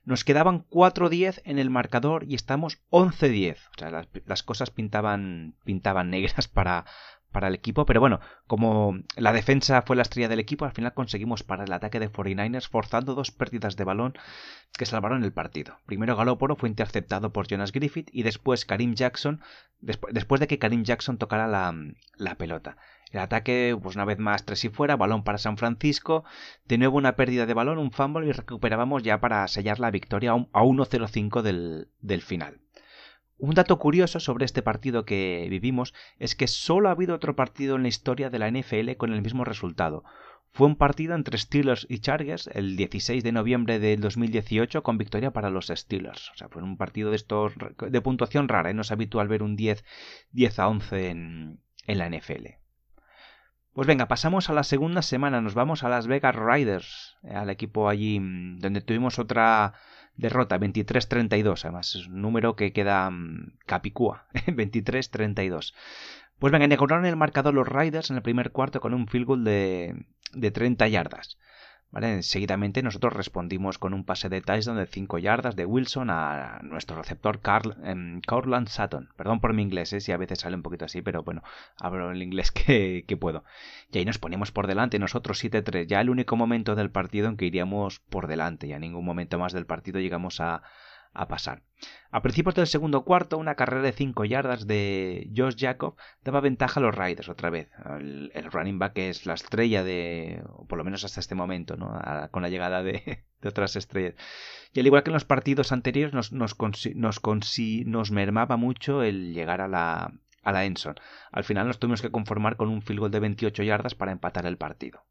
Nos 0.03 0.23
quedaban 0.23 0.67
4-10 0.69 1.41
en 1.45 1.57
el 1.57 1.71
marcador 1.71 2.25
y 2.27 2.35
estamos 2.35 2.79
11-10. 2.91 3.57
O 3.57 3.79
sea, 3.79 3.89
las, 3.89 4.07
las, 4.25 4.43
cosas 4.43 4.69
pintaban, 4.69 5.55
pintaban 5.63 6.11
negras 6.11 6.47
para, 6.53 6.85
para 7.35 7.49
el 7.49 7.53
equipo, 7.53 7.85
pero 7.85 7.99
bueno, 7.99 8.21
como 8.47 8.97
la 9.17 9.33
defensa 9.33 9.81
fue 9.81 9.97
la 9.97 10.03
estrella 10.03 10.29
del 10.29 10.39
equipo, 10.39 10.63
al 10.63 10.71
final 10.71 10.93
conseguimos 10.93 11.43
parar 11.43 11.67
el 11.67 11.73
ataque 11.73 11.99
de 11.99 12.09
49ers 12.09 12.69
forzando 12.69 13.13
dos 13.13 13.31
pérdidas 13.31 13.75
de 13.75 13.83
balón 13.83 14.13
que 14.71 14.85
salvaron 14.85 15.21
el 15.25 15.33
partido. 15.33 15.79
Primero 15.85 16.15
Galoporo 16.15 16.55
fue 16.55 16.69
interceptado 16.69 17.33
por 17.33 17.49
Jonas 17.49 17.73
Griffith 17.73 18.07
y 18.13 18.23
después 18.23 18.63
Karim 18.63 18.93
Jackson, 18.93 19.41
después 19.81 20.39
de 20.39 20.47
que 20.47 20.59
Karim 20.59 20.85
Jackson 20.85 21.17
tocara 21.17 21.45
la, 21.45 21.75
la 22.15 22.35
pelota. 22.35 22.77
El 23.11 23.19
ataque, 23.19 23.77
pues 23.83 23.97
una 23.97 24.05
vez 24.05 24.17
más, 24.17 24.45
tres 24.45 24.63
y 24.63 24.69
fuera, 24.69 24.95
balón 24.95 25.25
para 25.25 25.37
San 25.37 25.57
Francisco, 25.57 26.23
de 26.63 26.77
nuevo 26.77 26.97
una 26.97 27.17
pérdida 27.17 27.45
de 27.45 27.53
balón, 27.53 27.79
un 27.79 27.91
fumble 27.91 28.27
y 28.27 28.31
recuperábamos 28.31 29.03
ya 29.03 29.19
para 29.19 29.45
sellar 29.49 29.81
la 29.81 29.91
victoria 29.91 30.31
a 30.31 30.63
1-0-5 30.63 31.41
del, 31.41 31.89
del 31.99 32.21
final. 32.21 32.61
Un 33.37 33.53
dato 33.53 33.77
curioso 33.79 34.19
sobre 34.19 34.45
este 34.45 34.61
partido 34.61 35.05
que 35.05 35.47
vivimos 35.49 35.93
es 36.19 36.35
que 36.35 36.47
solo 36.47 36.87
ha 36.87 36.93
habido 36.93 37.15
otro 37.15 37.35
partido 37.35 37.75
en 37.75 37.81
la 37.83 37.89
historia 37.89 38.29
de 38.29 38.39
la 38.39 38.49
NFL 38.49 38.95
con 38.97 39.11
el 39.11 39.21
mismo 39.21 39.43
resultado. 39.43 40.03
Fue 40.51 40.67
un 40.67 40.77
partido 40.77 41.15
entre 41.15 41.37
Steelers 41.37 41.85
y 41.89 41.99
Chargers 41.99 42.47
el 42.53 42.77
16 42.77 43.25
de 43.25 43.33
noviembre 43.33 43.77
del 43.77 43.99
2018 43.99 44.83
con 44.83 44.97
victoria 44.97 45.31
para 45.31 45.49
los 45.49 45.67
Steelers. 45.67 46.31
O 46.31 46.37
sea, 46.37 46.47
fue 46.47 46.63
un 46.63 46.77
partido 46.77 47.09
de 47.09 47.17
estos 47.17 47.51
de 47.77 48.01
puntuación 48.01 48.47
rara, 48.47 48.71
y 48.71 48.73
no 48.73 48.83
es 48.83 48.91
habitual 48.93 49.27
ver 49.27 49.43
un 49.43 49.57
10, 49.57 49.83
10 50.31 50.59
a 50.59 50.69
11 50.69 51.09
en, 51.09 51.59
en 51.87 51.97
la 51.97 52.09
NFL. 52.09 52.47
Pues 53.73 53.85
venga, 53.85 54.07
pasamos 54.07 54.49
a 54.49 54.53
la 54.53 54.63
segunda 54.63 55.01
semana, 55.01 55.41
nos 55.41 55.55
vamos 55.55 55.83
a 55.83 55.89
Las 55.89 56.07
Vegas 56.07 56.33
Riders, 56.33 57.17
al 57.29 57.49
equipo 57.49 57.89
allí 57.89 58.21
mm, 58.21 58.59
donde 58.59 58.79
tuvimos 58.79 59.19
otra 59.19 59.73
derrota, 60.17 60.59
23-32, 60.59 61.65
además 61.65 61.95
es 61.95 62.07
un 62.07 62.21
número 62.21 62.55
que 62.55 62.73
queda 62.73 63.09
mm, 63.09 63.57
capicúa, 63.65 64.27
23-32. 64.33 65.73
Pues 66.39 66.51
venga, 66.51 66.65
inauguraron 66.65 67.05
el 67.05 67.15
marcador 67.15 67.53
los 67.53 67.67
Riders 67.67 68.09
en 68.09 68.17
el 68.17 68.21
primer 68.21 68.51
cuarto 68.51 68.81
con 68.81 68.93
un 68.93 69.07
field 69.07 69.25
goal 69.25 69.43
de, 69.43 70.05
de 70.33 70.51
30 70.51 70.87
yardas. 70.87 71.37
¿Vale? 71.91 72.23
Seguidamente 72.23 72.83
nosotros 72.83 73.13
respondimos 73.13 73.77
con 73.77 73.93
un 73.93 74.03
pase 74.03 74.27
de 74.27 74.41
touchdown 74.41 74.77
de 74.77 74.85
5 74.85 75.17
yardas 75.17 75.55
de 75.55 75.65
Wilson 75.65 76.09
a 76.09 76.59
nuestro 76.63 76.97
receptor 76.97 77.39
Carl, 77.39 77.77
eh, 77.83 78.65
Sutton. 78.67 79.09
Perdón 79.15 79.39
por 79.39 79.53
mi 79.53 79.63
inglés, 79.63 79.93
¿eh? 79.93 80.01
si 80.01 80.11
a 80.11 80.17
veces 80.17 80.39
sale 80.39 80.57
un 80.57 80.61
poquito 80.61 80.85
así, 80.85 81.01
pero 81.01 81.23
bueno, 81.23 81.41
hablo 81.79 82.11
el 82.11 82.21
inglés 82.21 82.51
que, 82.51 83.05
que 83.07 83.15
puedo. 83.15 83.45
Y 83.91 83.99
ahí 83.99 84.05
nos 84.05 84.17
ponemos 84.17 84.51
por 84.51 84.67
delante, 84.67 84.99
nosotros 84.99 85.41
7-3, 85.43 85.85
ya 85.87 86.01
el 86.01 86.09
único 86.09 86.35
momento 86.35 86.75
del 86.75 86.91
partido 86.91 87.29
en 87.29 87.37
que 87.37 87.45
iríamos 87.45 87.99
por 87.99 88.27
delante, 88.27 88.67
ya 88.67 88.75
en 88.75 88.81
ningún 88.81 89.05
momento 89.05 89.39
más 89.39 89.53
del 89.53 89.65
partido 89.65 89.99
llegamos 89.99 90.41
a, 90.41 90.63
a 91.15 91.27
pasar. 91.27 91.63
A 92.11 92.21
principios 92.21 92.55
del 92.55 92.67
segundo 92.67 93.03
cuarto, 93.03 93.37
una 93.37 93.55
carrera 93.55 93.81
de 93.81 93.91
5 93.91 94.25
yardas 94.25 94.67
de 94.67 95.29
Josh 95.35 95.55
Jacob 95.57 95.95
daba 96.23 96.41
ventaja 96.41 96.79
a 96.79 96.83
los 96.83 96.95
Riders 96.95 97.29
otra 97.29 97.49
vez. 97.49 97.69
El, 97.99 98.31
running 98.51 98.79
back 98.79 98.97
es 98.97 99.25
la 99.25 99.33
estrella 99.33 99.83
de, 99.83 100.43
por 100.67 100.77
lo 100.77 100.83
menos 100.83 101.03
hasta 101.03 101.19
este 101.19 101.35
momento, 101.35 101.75
¿no? 101.77 101.99
con 102.31 102.41
la 102.41 102.49
llegada 102.49 102.83
de, 102.83 103.25
otras 103.43 103.75
estrellas. 103.75 104.15
Y 104.73 104.79
al 104.79 104.85
igual 104.85 105.03
que 105.03 105.09
en 105.09 105.15
los 105.15 105.25
partidos 105.25 105.71
anteriores, 105.71 106.13
nos, 106.13 106.31
nos, 106.31 106.55
nos, 106.95 107.21
nos 107.85 108.11
mermaba 108.11 108.57
mucho 108.57 109.03
el 109.03 109.33
llegar 109.33 109.61
a 109.61 109.67
la, 109.67 110.13
a 110.43 110.51
la 110.51 110.65
Enson. 110.65 110.95
Al 111.31 111.43
final 111.43 111.67
nos 111.67 111.79
tuvimos 111.79 112.01
que 112.01 112.11
conformar 112.11 112.55
con 112.55 112.69
un 112.69 112.81
field 112.81 112.99
goal 112.99 113.11
de 113.11 113.19
28 113.19 113.63
yardas 113.63 113.95
para 113.95 114.11
empatar 114.11 114.45
el 114.45 114.57
partido. 114.57 115.03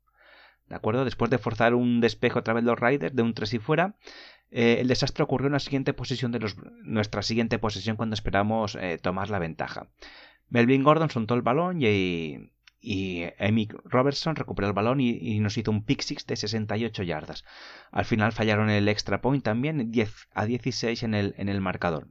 ¿De 0.68 0.76
acuerdo? 0.76 1.04
Después 1.04 1.30
de 1.30 1.38
forzar 1.38 1.74
un 1.74 2.00
despejo 2.00 2.38
otra 2.38 2.54
vez 2.54 2.64
los 2.64 2.78
Riders 2.80 3.14
de 3.14 3.22
un 3.22 3.34
3 3.34 3.54
y 3.54 3.58
fuera, 3.58 3.96
eh, 4.56 4.80
el 4.80 4.86
desastre 4.86 5.24
ocurrió 5.24 5.48
en 5.48 5.54
la 5.54 5.58
siguiente 5.58 5.94
posesión 5.94 6.30
de 6.30 6.38
los, 6.38 6.56
nuestra 6.84 7.22
siguiente 7.22 7.58
posesión 7.58 7.96
cuando 7.96 8.14
esperamos 8.14 8.76
eh, 8.76 8.98
tomar 9.02 9.28
la 9.28 9.40
ventaja. 9.40 9.88
Melvin 10.48 10.84
Gordon 10.84 11.10
soltó 11.10 11.34
el 11.34 11.42
balón 11.42 11.82
y, 11.82 12.52
y 12.80 13.26
Robertson 13.84 14.36
recuperó 14.36 14.68
el 14.68 14.72
balón 14.72 15.00
y, 15.00 15.40
nos 15.40 15.58
hizo 15.58 15.72
un 15.72 15.84
pick 15.84 16.02
six 16.02 16.24
de 16.26 16.36
68 16.36 17.02
yardas. 17.02 17.44
Al 17.90 18.04
final 18.04 18.30
fallaron 18.30 18.70
el 18.70 18.86
extra 18.88 19.20
point 19.20 19.42
también 19.42 19.90
10 19.90 20.28
a 20.32 20.46
16 20.46 21.02
en 21.02 21.14
el, 21.14 21.34
en 21.36 21.48
el 21.48 21.60
marcador. 21.60 22.06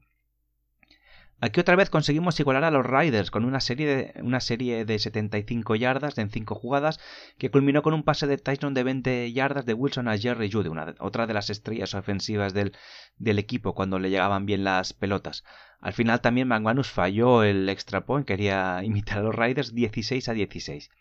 Aquí 1.43 1.59
otra 1.59 1.75
vez 1.75 1.89
conseguimos 1.89 2.39
igualar 2.39 2.63
a 2.63 2.71
los 2.71 2.85
Riders 2.85 3.29
con 3.29 3.43
una 3.43 3.59
serie 3.59 3.85
de, 3.85 4.21
una 4.21 4.39
serie 4.39 4.85
de 4.85 4.97
75 4.97 5.75
yardas 5.75 6.17
en 6.17 6.29
5 6.29 6.55
jugadas 6.55 7.01
que 7.37 7.51
culminó 7.51 7.81
con 7.81 7.93
un 7.93 8.03
pase 8.03 8.27
de 8.27 8.37
touchdown 8.37 8.73
de 8.73 8.83
20 8.83 9.33
yardas 9.33 9.65
de 9.65 9.73
Wilson 9.73 10.07
a 10.07 10.17
Jerry 10.17 10.49
Judy, 10.49 10.69
una, 10.69 10.95
otra 10.99 11.27
de 11.27 11.33
las 11.33 11.49
estrellas 11.49 11.95
ofensivas 11.95 12.53
del, 12.53 12.71
del, 13.17 13.39
equipo 13.39 13.75
cuando 13.75 13.99
le 13.99 14.09
llegaban 14.09 14.45
bien 14.45 14.63
las 14.63 14.93
pelotas. 14.93 15.43
Al 15.81 15.91
final 15.91 16.21
también 16.21 16.47
McManus 16.47 16.89
falló 16.89 17.43
el 17.43 17.67
extra 17.67 18.05
point, 18.05 18.25
quería 18.25 18.79
imitar 18.85 19.17
a 19.17 19.23
los 19.23 19.35
Riders 19.35 19.75
16 19.75 20.29
a 20.29 20.33
16. 20.33 20.91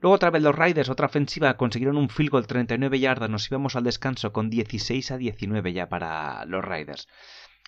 Luego 0.00 0.14
otra 0.14 0.30
vez 0.30 0.42
los 0.42 0.54
Riders, 0.54 0.88
otra 0.88 1.04
ofensiva, 1.04 1.58
consiguieron 1.58 1.98
un 1.98 2.08
field 2.08 2.30
goal 2.30 2.46
39 2.46 2.98
yardas, 2.98 3.28
nos 3.28 3.46
íbamos 3.50 3.76
al 3.76 3.84
descanso 3.84 4.32
con 4.32 4.48
16 4.48 5.10
a 5.10 5.18
19 5.18 5.74
ya 5.74 5.90
para 5.90 6.46
los 6.46 6.64
Riders. 6.64 7.08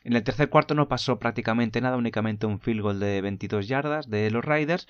En 0.06 0.14
el 0.14 0.22
tercer 0.22 0.48
cuarto 0.50 0.74
no 0.74 0.86
pasó 0.86 1.18
prácticamente 1.18 1.80
nada, 1.80 1.96
únicamente 1.96 2.46
un 2.46 2.60
field 2.60 2.80
goal 2.80 3.00
de 3.00 3.20
22 3.22 3.66
yardas 3.66 4.08
de 4.08 4.30
los 4.30 4.44
Riders. 4.44 4.86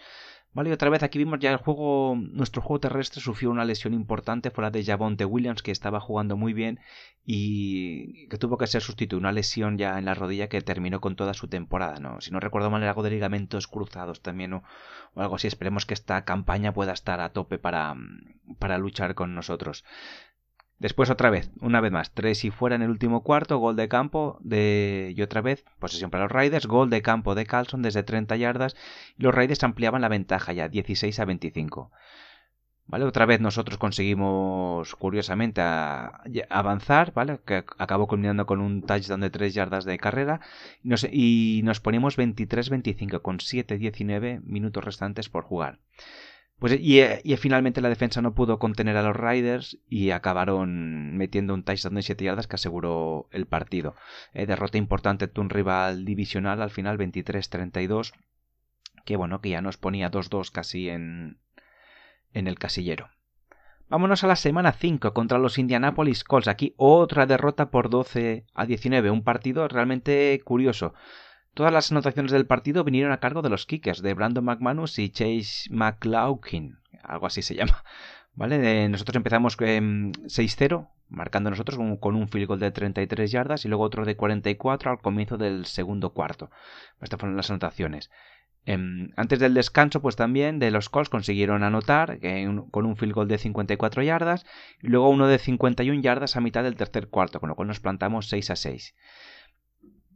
Vale, 0.53 0.69
y 0.69 0.73
otra 0.75 0.91
vez 0.91 1.03
aquí 1.03 1.17
vimos 1.17 1.39
ya 1.39 1.51
el 1.53 1.57
juego, 1.57 2.17
nuestro 2.19 2.61
juego 2.61 2.81
terrestre 2.81 3.23
sufrió 3.23 3.51
una 3.51 3.65
lesión 3.65 3.95
importante 3.95 4.51
fuera 4.51 4.71
de 4.71 4.85
Javonte 4.85 5.25
Williams 5.25 5.63
que 5.63 5.71
estaba 5.71 6.01
jugando 6.01 6.37
muy 6.37 6.53
bien 6.53 6.81
y 7.25 8.29
que 8.29 8.37
tuvo 8.37 8.59
que 8.59 8.67
ser 8.67 8.83
sustituido, 8.83 9.19
una 9.19 9.33
lesión 9.33 9.79
ya 9.79 9.99
en 9.99 10.05
la 10.05 10.13
rodilla 10.13 10.49
que 10.49 10.61
terminó 10.61 11.01
con 11.01 11.17
toda 11.17 11.33
su 11.33 11.49
temporada, 11.49 11.99
¿no? 11.99 12.21
Si 12.21 12.31
no 12.31 12.39
recuerdo 12.39 12.69
mal 12.71 12.83
era 12.83 12.91
algo 12.91 13.03
de 13.03 13.11
ligamentos 13.11 13.69
cruzados 13.69 14.21
también 14.21 14.53
o, 14.53 14.65
o 15.15 15.23
algo 15.23 15.37
así, 15.37 15.47
esperemos 15.47 15.87
que 15.87 15.95
esta 15.95 16.27
campaña 16.27 16.75
pueda 16.75 16.93
estar 16.93 17.21
a 17.21 17.31
tope 17.31 17.59
para, 17.59 17.95
para 18.59 18.77
luchar 18.77 19.15
con 19.15 19.35
nosotros. 19.35 19.83
Después 20.79 21.09
otra 21.09 21.31
vez, 21.31 21.51
una 21.61 21.81
vez 21.81 21.91
más, 21.91 22.13
tres 22.13 22.45
y 22.45 22.51
fuera 22.51 22.77
en 22.77 22.83
el 22.83 22.91
último 22.91 23.23
cuarto, 23.23 23.57
gol 23.57 23.77
de 23.77 23.89
campo 23.89 24.39
de... 24.41 25.15
y 25.17 25.23
otra 25.23 25.41
vez, 25.41 25.65
posesión 25.79 26.11
para 26.11 26.25
los 26.25 26.33
Raiders, 26.33 26.67
gol 26.67 26.91
de 26.91 27.01
campo 27.01 27.35
de 27.35 27.47
Carlson 27.47 27.81
desde 27.81 28.03
30 28.03 28.37
yardas 28.37 28.77
y 29.17 29.23
los 29.23 29.35
Raiders 29.35 29.65
ampliaban 29.65 30.03
la 30.03 30.09
ventaja 30.09 30.53
ya, 30.53 30.69
16 30.69 31.19
a 31.19 31.25
25. 31.25 31.91
¿Vale? 32.89 33.05
Otra 33.05 33.27
vez 33.27 33.41
nosotros 33.41 33.79
conseguimos, 33.79 34.95
curiosamente, 34.95 35.61
avanzar, 36.51 37.13
¿vale? 37.15 37.41
Que 37.45 37.65
acabó 37.79 38.07
culminando 38.07 38.47
con 38.47 38.61
un 38.61 38.83
touchdown 38.83 39.21
de 39.21 39.31
3 39.31 39.55
yardas 39.55 39.85
de 39.85 39.99
carrera 39.99 40.41
y 40.85 40.89
nos, 40.89 41.05
y 41.11 41.63
nos 41.65 41.81
ponemos 41.81 42.17
23-25 42.17 43.23
con 43.23 43.39
7-19 43.39 44.41
minutos 44.45 44.85
restantes 44.85 45.29
por 45.29 45.43
jugar. 45.43 45.81
Pues 46.59 46.73
y, 46.81 47.01
y, 47.03 47.37
finalmente 47.37 47.83
la 47.83 47.91
defensa 47.91 48.23
no 48.23 48.35
pudo 48.35 48.59
contener 48.59 48.97
a 48.97 49.03
los 49.03 49.15
Riders 49.15 49.79
y 49.91 50.11
acabaron 50.11 51.17
metiendo 51.17 51.53
un 51.53 51.63
touchdown 51.63 51.97
de 51.97 52.03
7 52.03 52.25
yardas 52.25 52.47
que 52.47 52.57
aseguró 52.57 53.29
el 53.31 53.47
partido. 53.47 53.95
Eh, 54.33 54.47
derrota 54.47 54.79
importante 54.79 55.27
de 55.27 55.41
un 55.41 55.51
rival 55.51 56.07
divisional 56.07 56.63
al 56.63 56.71
final 56.71 56.97
23-32 56.97 58.13
que 59.07 59.17
bueno, 59.17 59.41
que 59.41 59.51
ya 59.51 59.63
nos 59.63 59.79
ponía 59.79 60.11
2-2 60.11 60.51
casi 60.51 60.91
en, 60.91 61.39
en 62.35 62.49
el 62.49 62.59
casillero. 62.59 63.09
Vámonos 63.89 64.25
a 64.25 64.27
la 64.27 64.35
semana 64.35 64.73
5 64.73 65.15
contra 65.15 65.39
los 65.39 65.59
Indianapolis 65.59 66.25
Colts. 66.25 66.49
Aquí 66.49 66.75
otra 66.77 67.25
derrota 67.25 67.71
por 67.71 67.89
12 67.89 68.45
a 68.53 68.67
19. 68.67 69.11
Un 69.13 69.23
partido 69.23 69.69
realmente 69.69 70.41
curioso. 70.45 70.93
Todas 71.57 71.73
las 71.73 71.91
anotaciones 71.91 72.33
del 72.33 72.45
partido 72.45 72.85
vinieron 72.85 73.13
a 73.13 73.19
cargo 73.19 73.41
de 73.41 73.49
los 73.49 73.65
kickers, 73.65 74.03
de 74.03 74.13
Brandon 74.13 74.45
McManus 74.45 74.99
y 74.99 75.09
Chase 75.09 75.71
McLaughlin, 75.71 76.77
algo 77.03 77.25
así 77.27 77.41
se 77.41 77.55
llama. 77.55 77.83
¿Vale? 78.35 78.87
nosotros 78.91 79.17
empezamos 79.17 79.57
6-0, 79.57 80.75
em, 80.75 80.87
marcando 81.09 81.49
nosotros 81.49 81.79
con 81.99 82.15
un 82.15 82.29
field 82.29 82.49
goal 82.49 82.61
de 82.61 82.73
33 82.73 83.31
yardas 83.31 83.65
y 83.65 83.69
luego 83.69 83.85
otro 83.85 84.05
de 84.05 84.17
44 84.17 84.91
al 84.91 85.01
comienzo 85.01 85.39
del 85.39 85.65
segundo 85.65 86.11
cuarto. 86.11 86.51
Estas 87.01 87.19
fueron 87.19 87.39
las 87.39 87.49
anotaciones. 87.49 88.11
Em, 88.67 89.13
antes 89.17 89.39
del 89.39 89.55
descanso, 89.55 90.03
pues 90.03 90.15
también 90.15 90.59
de 90.59 90.71
los 90.71 90.91
Colts 90.91 91.09
consiguieron 91.09 91.63
anotar 91.63 92.19
con 92.71 92.85
un 92.85 92.97
field 92.99 93.15
goal 93.15 93.29
de 93.29 93.39
54 93.39 94.03
yardas 94.03 94.45
y 94.83 94.89
luego 94.89 95.09
uno 95.09 95.27
de 95.27 95.39
51 95.39 96.03
yardas 96.03 96.37
a 96.37 96.43
mitad 96.43 96.65
del 96.65 96.77
tercer 96.77 97.09
cuarto, 97.09 97.41
con 97.41 97.49
lo 97.49 97.55
cual 97.57 97.69
nos 97.69 97.81
plantamos 97.81 98.29
6 98.29 98.51
a 98.51 98.57
6. 98.57 98.95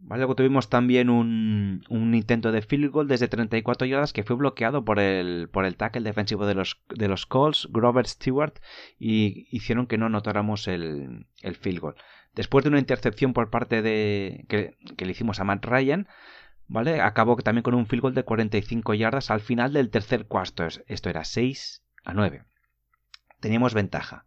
Luego 0.09 0.35
tuvimos 0.35 0.69
también 0.69 1.11
un, 1.11 1.83
intento 1.89 2.53
de 2.53 2.63
field 2.63 2.91
goal 2.91 3.09
desde 3.09 3.29
34 3.29 3.87
yardas 3.87 4.13
que 4.13 4.25
fue 4.25 4.37
bloqueado 4.37 4.85
por 4.85 4.99
el, 4.99 5.49
por 5.51 5.65
el 5.65 5.77
tackle 5.77 6.03
defensivo 6.03 6.47
de 6.47 6.55
los, 6.55 6.81
de 6.89 7.09
los 7.09 7.27
Colts, 7.27 7.69
Grover 7.71 8.07
Stewart, 8.07 8.55
y 8.99 9.47
hicieron 9.51 9.87
que 9.87 9.99
no 9.99 10.09
notáramos 10.09 10.69
el, 10.69 11.27
el 11.43 11.57
field 11.57 11.81
goal. 11.81 11.95
Después 12.35 12.65
de 12.65 12.71
una 12.71 12.79
intercepción 12.79 13.33
por 13.33 13.51
parte 13.51 13.83
de 13.83 14.45
que, 14.49 14.77
le 14.97 15.11
hicimos 15.11 15.41
a 15.41 15.45
Matt 15.45 15.65
Ryan, 15.65 16.09
¿vale? 16.69 17.01
Acabó 17.01 17.37
también 17.37 17.63
con 17.63 17.75
un 17.75 17.87
field 17.87 18.03
goal 18.03 18.15
de 18.15 18.25
45 18.25 18.95
yardas 18.95 19.31
al 19.31 19.41
final 19.41 19.73
del 19.73 19.91
tercer 19.91 20.27
cuarto. 20.27 20.67
Esto 20.87 21.11
era 21.11 21.25
6 21.25 21.83
a 22.05 22.15
9. 22.15 22.45
Teníamos 23.41 23.75
ventaja. 23.75 24.25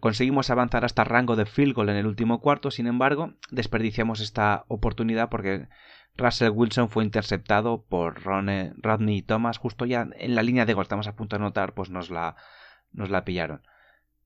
Conseguimos 0.00 0.48
avanzar 0.48 0.84
hasta 0.84 1.04
rango 1.04 1.36
de 1.36 1.44
field 1.44 1.74
goal 1.74 1.90
en 1.90 1.96
el 1.96 2.06
último 2.06 2.40
cuarto, 2.40 2.70
sin 2.70 2.86
embargo, 2.86 3.34
desperdiciamos 3.50 4.20
esta 4.20 4.64
oportunidad 4.68 5.28
porque 5.28 5.68
Russell 6.16 6.50
Wilson 6.50 6.88
fue 6.88 7.04
interceptado 7.04 7.84
por 7.84 8.22
Rodney 8.22 9.22
Thomas 9.22 9.58
justo 9.58 9.84
ya 9.84 10.08
en 10.16 10.34
la 10.34 10.42
línea 10.42 10.64
de 10.64 10.74
gol. 10.74 10.82
Estamos 10.82 11.08
a 11.08 11.16
punto 11.16 11.36
de 11.36 11.42
anotar, 11.42 11.74
pues 11.74 11.90
nos 11.90 12.10
la, 12.10 12.36
nos 12.92 13.10
la 13.10 13.24
pillaron. 13.24 13.62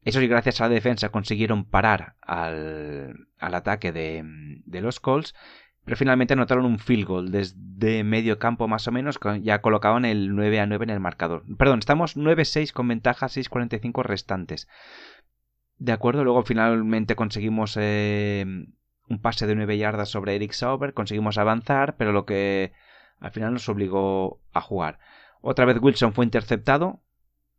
Eso 0.04 0.20
sí, 0.20 0.28
gracias 0.28 0.60
a 0.60 0.68
la 0.68 0.74
defensa 0.74 1.08
consiguieron 1.08 1.64
parar 1.64 2.14
al, 2.20 3.28
al 3.38 3.54
ataque 3.54 3.90
de, 3.90 4.22
de, 4.66 4.80
los 4.82 5.00
Colts, 5.00 5.34
pero 5.84 5.96
finalmente 5.96 6.34
anotaron 6.34 6.66
un 6.66 6.78
field 6.78 7.06
goal 7.06 7.30
desde 7.30 8.04
medio 8.04 8.38
campo 8.38 8.68
más 8.68 8.86
o 8.86 8.92
menos, 8.92 9.18
ya 9.40 9.62
colocaban 9.62 10.04
el 10.04 10.34
9 10.36 10.60
a 10.60 10.66
9 10.66 10.84
en 10.84 10.90
el 10.90 11.00
marcador. 11.00 11.44
Perdón, 11.56 11.78
estamos 11.78 12.18
9-6 12.18 12.72
con 12.72 12.88
ventaja 12.88 13.26
6-45 13.26 14.02
restantes. 14.02 14.68
De 15.78 15.92
acuerdo, 15.92 16.24
luego 16.24 16.42
finalmente 16.44 17.16
conseguimos 17.16 17.76
eh, 17.80 18.44
un 19.08 19.20
pase 19.20 19.46
de 19.46 19.54
9 19.54 19.76
yardas 19.78 20.08
sobre 20.08 20.36
Eric 20.36 20.52
Sauber, 20.52 20.94
conseguimos 20.94 21.38
avanzar, 21.38 21.96
pero 21.96 22.12
lo 22.12 22.24
que 22.24 22.72
al 23.20 23.32
final 23.32 23.52
nos 23.52 23.68
obligó 23.68 24.40
a 24.52 24.60
jugar. 24.60 24.98
Otra 25.40 25.64
vez 25.64 25.78
Wilson 25.80 26.14
fue 26.14 26.24
interceptado 26.24 27.00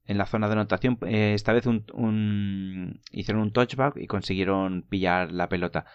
en 0.05 0.17
la 0.17 0.25
zona 0.25 0.47
de 0.47 0.53
anotación, 0.53 0.97
eh, 1.07 1.33
esta 1.33 1.53
vez 1.53 1.65
un, 1.65 3.01
hicieron 3.11 3.41
un 3.41 3.51
touchback 3.51 3.97
y 3.97 4.07
consiguieron 4.07 4.83
pillar 4.83 5.31
la 5.31 5.49
pelota. 5.49 5.85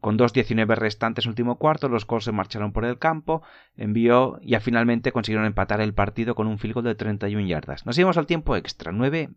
Con 0.00 0.18
2.19 0.18 0.76
restantes 0.76 1.24
último 1.24 1.56
cuarto, 1.56 1.88
los 1.88 2.04
Colts 2.04 2.26
se 2.26 2.32
marcharon 2.32 2.72
por 2.72 2.84
el 2.84 2.98
campo, 2.98 3.42
envió 3.74 4.38
y 4.42 4.54
finalmente 4.56 5.12
consiguieron 5.12 5.46
empatar 5.46 5.80
el 5.80 5.94
partido 5.94 6.34
con 6.34 6.46
un 6.46 6.58
field 6.58 6.74
goal 6.74 6.84
de 6.84 6.94
31 6.94 7.46
yardas. 7.46 7.86
Nos 7.86 7.96
íbamos 7.96 8.18
al 8.18 8.26
tiempo 8.26 8.54
extra, 8.54 8.92
9 8.92 9.30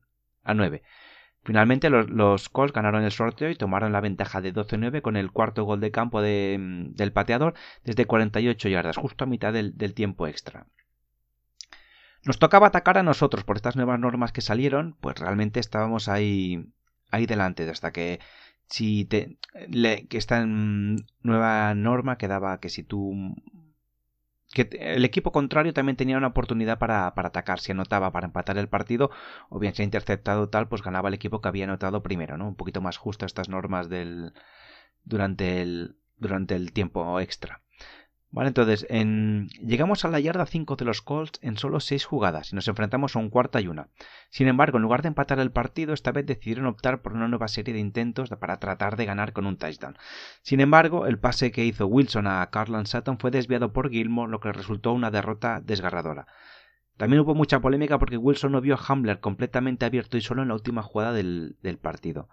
a 0.43 0.53
9. 0.53 0.83
Finalmente 1.47 1.89
los, 1.89 2.49
Colts 2.49 2.73
ganaron 2.73 3.05
el 3.05 3.11
sorteo 3.13 3.49
y 3.49 3.55
tomaron 3.55 3.93
la 3.93 4.01
ventaja 4.01 4.41
de 4.41 4.53
12-9 4.53 5.01
con 5.01 5.15
el 5.15 5.31
cuarto 5.31 5.63
gol 5.63 5.79
de 5.79 5.91
campo 5.91 6.21
del 6.21 7.11
pateador 7.13 7.53
desde 7.85 8.03
48 8.03 8.67
yardas, 8.67 8.97
justo 8.97 9.23
a 9.23 9.27
mitad 9.27 9.53
del, 9.53 9.93
tiempo 9.93 10.27
extra. 10.27 10.67
Nos 12.25 12.37
tocaba 12.37 12.67
atacar 12.67 12.97
a 12.97 13.03
nosotros 13.03 13.45
por 13.45 13.55
estas 13.55 13.77
nuevas 13.77 13.97
normas 13.97 14.33
que 14.33 14.41
salieron, 14.41 14.97
pues 14.99 15.17
realmente 15.19 15.61
estábamos 15.61 16.09
ahí, 16.09 16.65
ahí 17.11 17.25
delante, 17.25 17.69
hasta 17.69 17.93
que 17.93 18.19
si 18.65 19.05
te, 19.05 19.37
que 19.71 20.17
esta 20.17 20.45
nueva 20.45 21.73
norma 21.75 22.17
quedaba 22.17 22.59
que 22.59 22.67
si 22.67 22.83
tú 22.83 23.13
que 24.65 24.77
el 24.95 25.05
equipo 25.05 25.31
contrario 25.31 25.73
también 25.73 25.95
tenía 25.95 26.17
una 26.17 26.27
oportunidad 26.27 26.79
para, 26.79 27.13
para, 27.15 27.29
atacar, 27.29 27.59
si 27.59 27.71
anotaba 27.71 28.11
para 28.11 28.27
empatar 28.27 28.57
el 28.57 28.67
partido, 28.67 29.11
o 29.49 29.59
bien 29.59 29.73
si 29.75 29.81
ha 29.81 29.85
interceptado 29.85 30.49
tal, 30.49 30.67
pues 30.67 30.81
ganaba 30.81 31.09
el 31.09 31.15
equipo 31.15 31.41
que 31.41 31.47
había 31.47 31.65
anotado 31.65 32.03
primero, 32.03 32.37
¿no? 32.37 32.47
Un 32.47 32.55
poquito 32.55 32.81
más 32.81 32.97
justo 32.97 33.25
estas 33.25 33.49
normas 33.49 33.89
del 33.89 34.33
durante 35.03 35.61
el 35.61 35.97
durante 36.17 36.55
el 36.55 36.73
tiempo 36.73 37.19
extra. 37.19 37.61
Vale, 38.37 38.49
entonces 38.49 38.85
en... 38.91 39.47
llegamos 39.65 40.05
a 40.05 40.09
la 40.09 40.19
yarda 40.19 40.45
5 40.45 40.75
de 40.75 40.85
los 40.85 41.01
Colts 41.01 41.39
en 41.41 41.57
solo 41.57 41.79
6 41.79 42.05
jugadas 42.05 42.53
y 42.53 42.55
nos 42.55 42.67
enfrentamos 42.67 43.15
a 43.15 43.19
un 43.19 43.31
cuarta 43.31 43.59
y 43.61 43.67
una. 43.67 43.87
Sin 44.29 44.47
embargo, 44.47 44.77
en 44.77 44.83
lugar 44.83 45.01
de 45.01 45.07
empatar 45.07 45.39
el 45.39 45.51
partido, 45.51 45.91
esta 45.91 46.11
vez 46.11 46.27
decidieron 46.27 46.67
optar 46.67 47.01
por 47.01 47.13
una 47.13 47.27
nueva 47.27 47.47
serie 47.47 47.73
de 47.73 47.79
intentos 47.79 48.29
para 48.29 48.59
tratar 48.59 48.95
de 48.95 49.05
ganar 49.05 49.33
con 49.33 49.47
un 49.47 49.57
touchdown. 49.57 49.97
Sin 50.43 50.59
embargo, 50.59 51.07
el 51.07 51.17
pase 51.17 51.51
que 51.51 51.65
hizo 51.65 51.87
Wilson 51.87 52.27
a 52.27 52.47
Carlan 52.51 52.85
Sutton 52.85 53.17
fue 53.17 53.31
desviado 53.31 53.73
por 53.73 53.89
Gilmore, 53.89 54.31
lo 54.31 54.39
que 54.39 54.53
resultó 54.53 54.93
una 54.93 55.09
derrota 55.09 55.59
desgarradora. 55.59 56.27
También 56.95 57.21
hubo 57.21 57.33
mucha 57.33 57.59
polémica 57.59 57.97
porque 57.97 58.17
Wilson 58.17 58.51
no 58.51 58.61
vio 58.61 58.75
a 58.75 58.83
Hambler 58.87 59.19
completamente 59.19 59.83
abierto 59.83 60.15
y 60.15 60.21
solo 60.21 60.43
en 60.43 60.49
la 60.49 60.53
última 60.53 60.83
jugada 60.83 61.11
del 61.11 61.79
partido. 61.81 62.29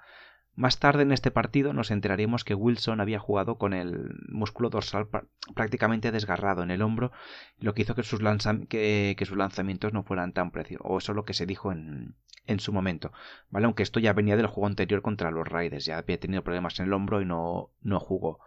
Más 0.57 0.79
tarde 0.79 1.03
en 1.03 1.11
este 1.11 1.33
partido 1.33 1.73
nos 1.73 1.91
enteraríamos 1.91 2.45
que 2.45 2.55
Wilson 2.55 3.01
había 3.01 3.19
jugado 3.19 3.59
con 3.59 3.73
el 3.73 4.15
músculo 4.29 4.71
dorsal 4.71 5.09
prácticamente 5.55 6.13
desgarrado 6.13 6.63
en 6.63 6.71
el 6.71 6.83
hombro, 6.83 7.11
lo 7.59 7.75
que 7.75 7.83
hizo 7.83 7.97
que 7.97 8.05
sus, 8.05 8.21
que, 8.69 9.25
sus 9.27 9.37
lanzamientos 9.37 9.93
no 9.93 10.05
fueran 10.05 10.33
tan 10.33 10.53
precisos, 10.53 10.83
o 10.85 10.99
eso 10.99 11.13
es 11.13 11.17
lo 11.17 11.25
que 11.25 11.35
se 11.35 11.47
dijo 11.47 11.73
en, 11.73 12.15
en 12.47 12.61
su 12.61 12.73
momento, 12.73 13.13
¿vale? 13.51 13.67
Aunque 13.67 13.83
esto 13.83 13.99
ya 13.99 14.13
venía 14.13 14.37
del 14.37 14.47
juego 14.47 14.69
anterior 14.69 15.03
contra 15.03 15.33
los 15.33 15.49
Raiders, 15.49 15.87
ya 15.87 15.99
había 15.99 16.21
tenido 16.21 16.45
problemas 16.45 16.79
en 16.79 16.87
el 16.87 16.93
hombro 16.93 17.21
y 17.21 17.25
no, 17.25 17.71
no 17.83 17.99
jugó. 17.99 18.39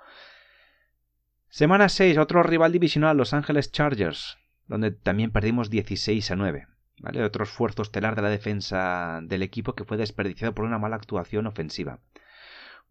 Semana 1.50 1.90
6, 1.90 2.18
otro 2.18 2.42
rival 2.42 2.72
divisional, 2.72 3.18
Los 3.18 3.34
Angeles 3.34 3.72
Chargers, 3.72 4.38
donde 4.68 4.92
también 4.92 5.32
perdimos 5.32 5.70
16 5.70 6.32
a 6.32 6.36
9. 6.38 6.68
Otro 7.04 7.44
esfuerzo 7.44 7.84
estelar 7.84 8.16
de 8.16 8.24
la 8.24 8.30
defensa 8.30 9.20
del 9.24 9.44
equipo 9.44 9.76
que 9.76 9.84
fue 9.84 9.98
desperdiciado 9.98 10.56
por 10.56 10.66
una 10.66 10.80
mala 10.80 10.96
actuación 10.96 11.46
ofensiva. 11.46 12.00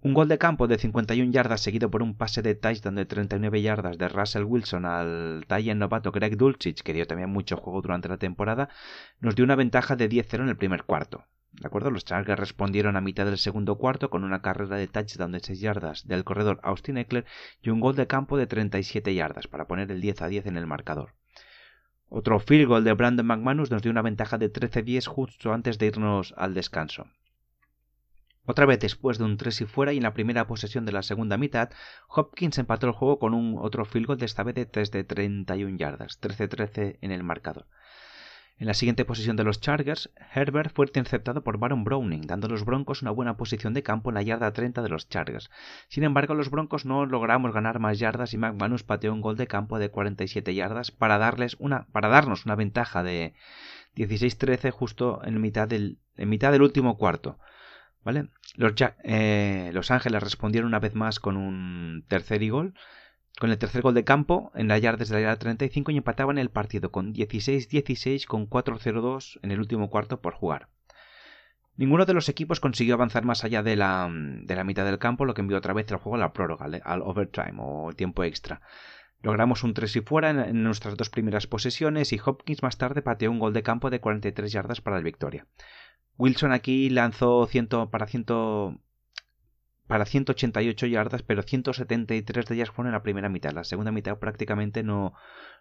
Un 0.00 0.14
gol 0.14 0.28
de 0.28 0.38
campo 0.38 0.68
de 0.68 0.78
51 0.78 1.32
yardas 1.32 1.62
seguido 1.62 1.90
por 1.90 2.02
un 2.02 2.16
pase 2.16 2.40
de 2.42 2.54
touchdown 2.54 2.94
de 2.94 3.06
39 3.06 3.62
yardas 3.62 3.98
de 3.98 4.08
Russell 4.08 4.44
Wilson 4.44 4.84
al 4.84 5.44
Tyen 5.48 5.78
novato 5.78 6.12
Greg 6.12 6.36
Dulcich, 6.36 6.82
que 6.82 6.92
dio 6.92 7.06
también 7.06 7.30
mucho 7.30 7.56
juego 7.56 7.82
durante 7.82 8.08
la 8.08 8.18
temporada, 8.18 8.68
nos 9.20 9.34
dio 9.34 9.44
una 9.44 9.56
ventaja 9.56 9.96
de 9.96 10.08
10-0 10.08 10.42
en 10.42 10.48
el 10.50 10.56
primer 10.56 10.84
cuarto. 10.84 11.24
¿De 11.50 11.66
acuerdo? 11.66 11.90
Los 11.90 12.04
Chargers 12.04 12.38
respondieron 12.38 12.96
a 12.96 13.00
mitad 13.00 13.24
del 13.24 13.38
segundo 13.38 13.78
cuarto 13.78 14.10
con 14.10 14.22
una 14.22 14.42
carrera 14.42 14.76
de 14.76 14.86
touchdown 14.86 15.32
de 15.32 15.40
6 15.40 15.60
yardas 15.60 16.06
del 16.06 16.22
corredor 16.22 16.60
Austin 16.62 16.98
Eckler 16.98 17.24
y 17.62 17.70
un 17.70 17.80
gol 17.80 17.96
de 17.96 18.06
campo 18.06 18.36
de 18.36 18.46
37 18.46 19.14
yardas 19.14 19.48
para 19.48 19.66
poner 19.66 19.90
el 19.90 20.02
10 20.02 20.22
a 20.22 20.28
10 20.28 20.46
en 20.46 20.58
el 20.58 20.66
marcador. 20.66 21.14
Otro 22.08 22.38
field 22.38 22.68
goal 22.68 22.84
de 22.84 22.92
Brandon 22.92 23.26
McManus 23.26 23.70
nos 23.70 23.82
dio 23.82 23.90
una 23.90 24.02
ventaja 24.02 24.38
de 24.38 24.52
13-10 24.52 25.06
justo 25.06 25.52
antes 25.52 25.78
de 25.78 25.86
irnos 25.86 26.34
al 26.36 26.54
descanso. 26.54 27.06
Otra 28.44 28.64
vez 28.64 28.78
después 28.78 29.18
de 29.18 29.24
un 29.24 29.36
3 29.36 29.62
y 29.62 29.64
fuera 29.66 29.92
y 29.92 29.96
en 29.96 30.04
la 30.04 30.14
primera 30.14 30.46
posesión 30.46 30.86
de 30.86 30.92
la 30.92 31.02
segunda 31.02 31.36
mitad, 31.36 31.70
Hopkins 32.08 32.58
empató 32.58 32.86
el 32.86 32.92
juego 32.92 33.18
con 33.18 33.34
un 33.34 33.58
otro 33.58 33.84
field 33.84 34.06
goal 34.06 34.18
de 34.18 34.26
esta 34.26 34.44
vez 34.44 34.54
de 34.54 34.66
3 34.66 34.92
de 34.92 35.02
31 35.02 35.76
yardas, 35.76 36.20
13-13 36.20 36.98
en 37.00 37.10
el 37.10 37.24
marcador. 37.24 37.66
En 38.58 38.66
la 38.66 38.72
siguiente 38.72 39.04
posición 39.04 39.36
de 39.36 39.44
los 39.44 39.60
Chargers, 39.60 40.10
Herbert 40.34 40.74
fue 40.74 40.86
interceptado 40.86 41.44
por 41.44 41.58
Baron 41.58 41.84
Browning, 41.84 42.22
dando 42.22 42.46
a 42.46 42.50
los 42.50 42.64
Broncos 42.64 43.02
una 43.02 43.10
buena 43.10 43.36
posición 43.36 43.74
de 43.74 43.82
campo 43.82 44.08
en 44.08 44.14
la 44.14 44.22
yarda 44.22 44.54
30 44.54 44.80
de 44.80 44.88
los 44.88 45.10
Chargers. 45.10 45.50
Sin 45.88 46.04
embargo, 46.04 46.32
los 46.34 46.48
Broncos 46.48 46.86
no 46.86 47.04
logramos 47.04 47.52
ganar 47.52 47.80
más 47.80 47.98
yardas 47.98 48.32
y 48.32 48.38
McManus 48.38 48.82
pateó 48.82 49.12
un 49.12 49.20
gol 49.20 49.36
de 49.36 49.46
campo 49.46 49.78
de 49.78 49.90
47 49.90 50.54
yardas 50.54 50.90
para, 50.90 51.18
darles 51.18 51.56
una, 51.58 51.86
para 51.92 52.08
darnos 52.08 52.46
una 52.46 52.54
ventaja 52.54 53.02
de 53.02 53.34
16-13 53.94 54.70
justo 54.70 55.20
en 55.22 55.38
mitad, 55.38 55.68
del, 55.68 55.98
en 56.16 56.30
mitad 56.30 56.50
del 56.50 56.62
último 56.62 56.96
cuarto. 56.96 57.38
¿Vale? 58.04 58.28
Los, 58.54 58.72
eh, 59.04 59.70
los 59.74 59.90
Ángeles 59.90 60.22
respondieron 60.22 60.68
una 60.68 60.78
vez 60.78 60.94
más 60.94 61.20
con 61.20 61.36
un 61.36 62.04
tercer 62.08 62.42
y 62.42 62.48
gol 62.48 62.72
con 63.38 63.50
el 63.50 63.58
tercer 63.58 63.82
gol 63.82 63.94
de 63.94 64.04
campo 64.04 64.50
en 64.54 64.68
la 64.68 64.78
yarda 64.78 64.98
desde 64.98 65.14
la 65.14 65.20
yarda 65.20 65.38
35 65.38 65.90
y 65.90 65.98
empataban 65.98 66.38
el 66.38 66.50
partido 66.50 66.90
con 66.90 67.12
16-16 67.12 68.26
con 68.26 68.48
4-0-2 68.48 69.38
en 69.42 69.50
el 69.50 69.60
último 69.60 69.90
cuarto 69.90 70.20
por 70.20 70.34
jugar. 70.34 70.68
Ninguno 71.76 72.06
de 72.06 72.14
los 72.14 72.30
equipos 72.30 72.60
consiguió 72.60 72.94
avanzar 72.94 73.24
más 73.26 73.44
allá 73.44 73.62
de 73.62 73.76
la, 73.76 74.10
de 74.10 74.56
la 74.56 74.64
mitad 74.64 74.86
del 74.86 74.98
campo, 74.98 75.26
lo 75.26 75.34
que 75.34 75.42
envió 75.42 75.58
otra 75.58 75.74
vez 75.74 75.90
el 75.90 75.98
juego 75.98 76.16
a 76.16 76.20
la 76.20 76.32
prórroga, 76.32 76.66
al 76.82 77.02
overtime 77.02 77.56
o 77.58 77.92
tiempo 77.94 78.24
extra. 78.24 78.62
Logramos 79.20 79.62
un 79.62 79.74
3 79.74 79.96
y 79.96 80.00
fuera 80.00 80.30
en, 80.30 80.62
nuestras 80.62 80.96
dos 80.96 81.10
primeras 81.10 81.46
posesiones 81.46 82.12
y 82.14 82.20
Hopkins 82.24 82.62
más 82.62 82.78
tarde 82.78 83.02
pateó 83.02 83.30
un 83.30 83.38
gol 83.38 83.52
de 83.52 83.62
campo 83.62 83.90
de 83.90 84.00
43 84.00 84.50
yardas 84.50 84.80
para 84.80 84.96
la 84.96 85.02
victoria. 85.02 85.46
Wilson 86.16 86.52
aquí 86.52 86.88
lanzó 86.88 87.46
100 87.46 87.68
para 87.90 88.06
100, 88.06 88.24
para 89.86 90.04
188 90.04 90.86
yardas, 90.86 91.22
pero 91.22 91.42
173 91.42 92.46
de 92.46 92.54
ellas 92.54 92.70
fueron 92.70 92.88
en 92.88 92.94
la 92.94 93.02
primera 93.02 93.28
mitad. 93.28 93.52
La 93.52 93.64
segunda 93.64 93.92
mitad 93.92 94.18
prácticamente 94.18 94.82
no, 94.82 95.14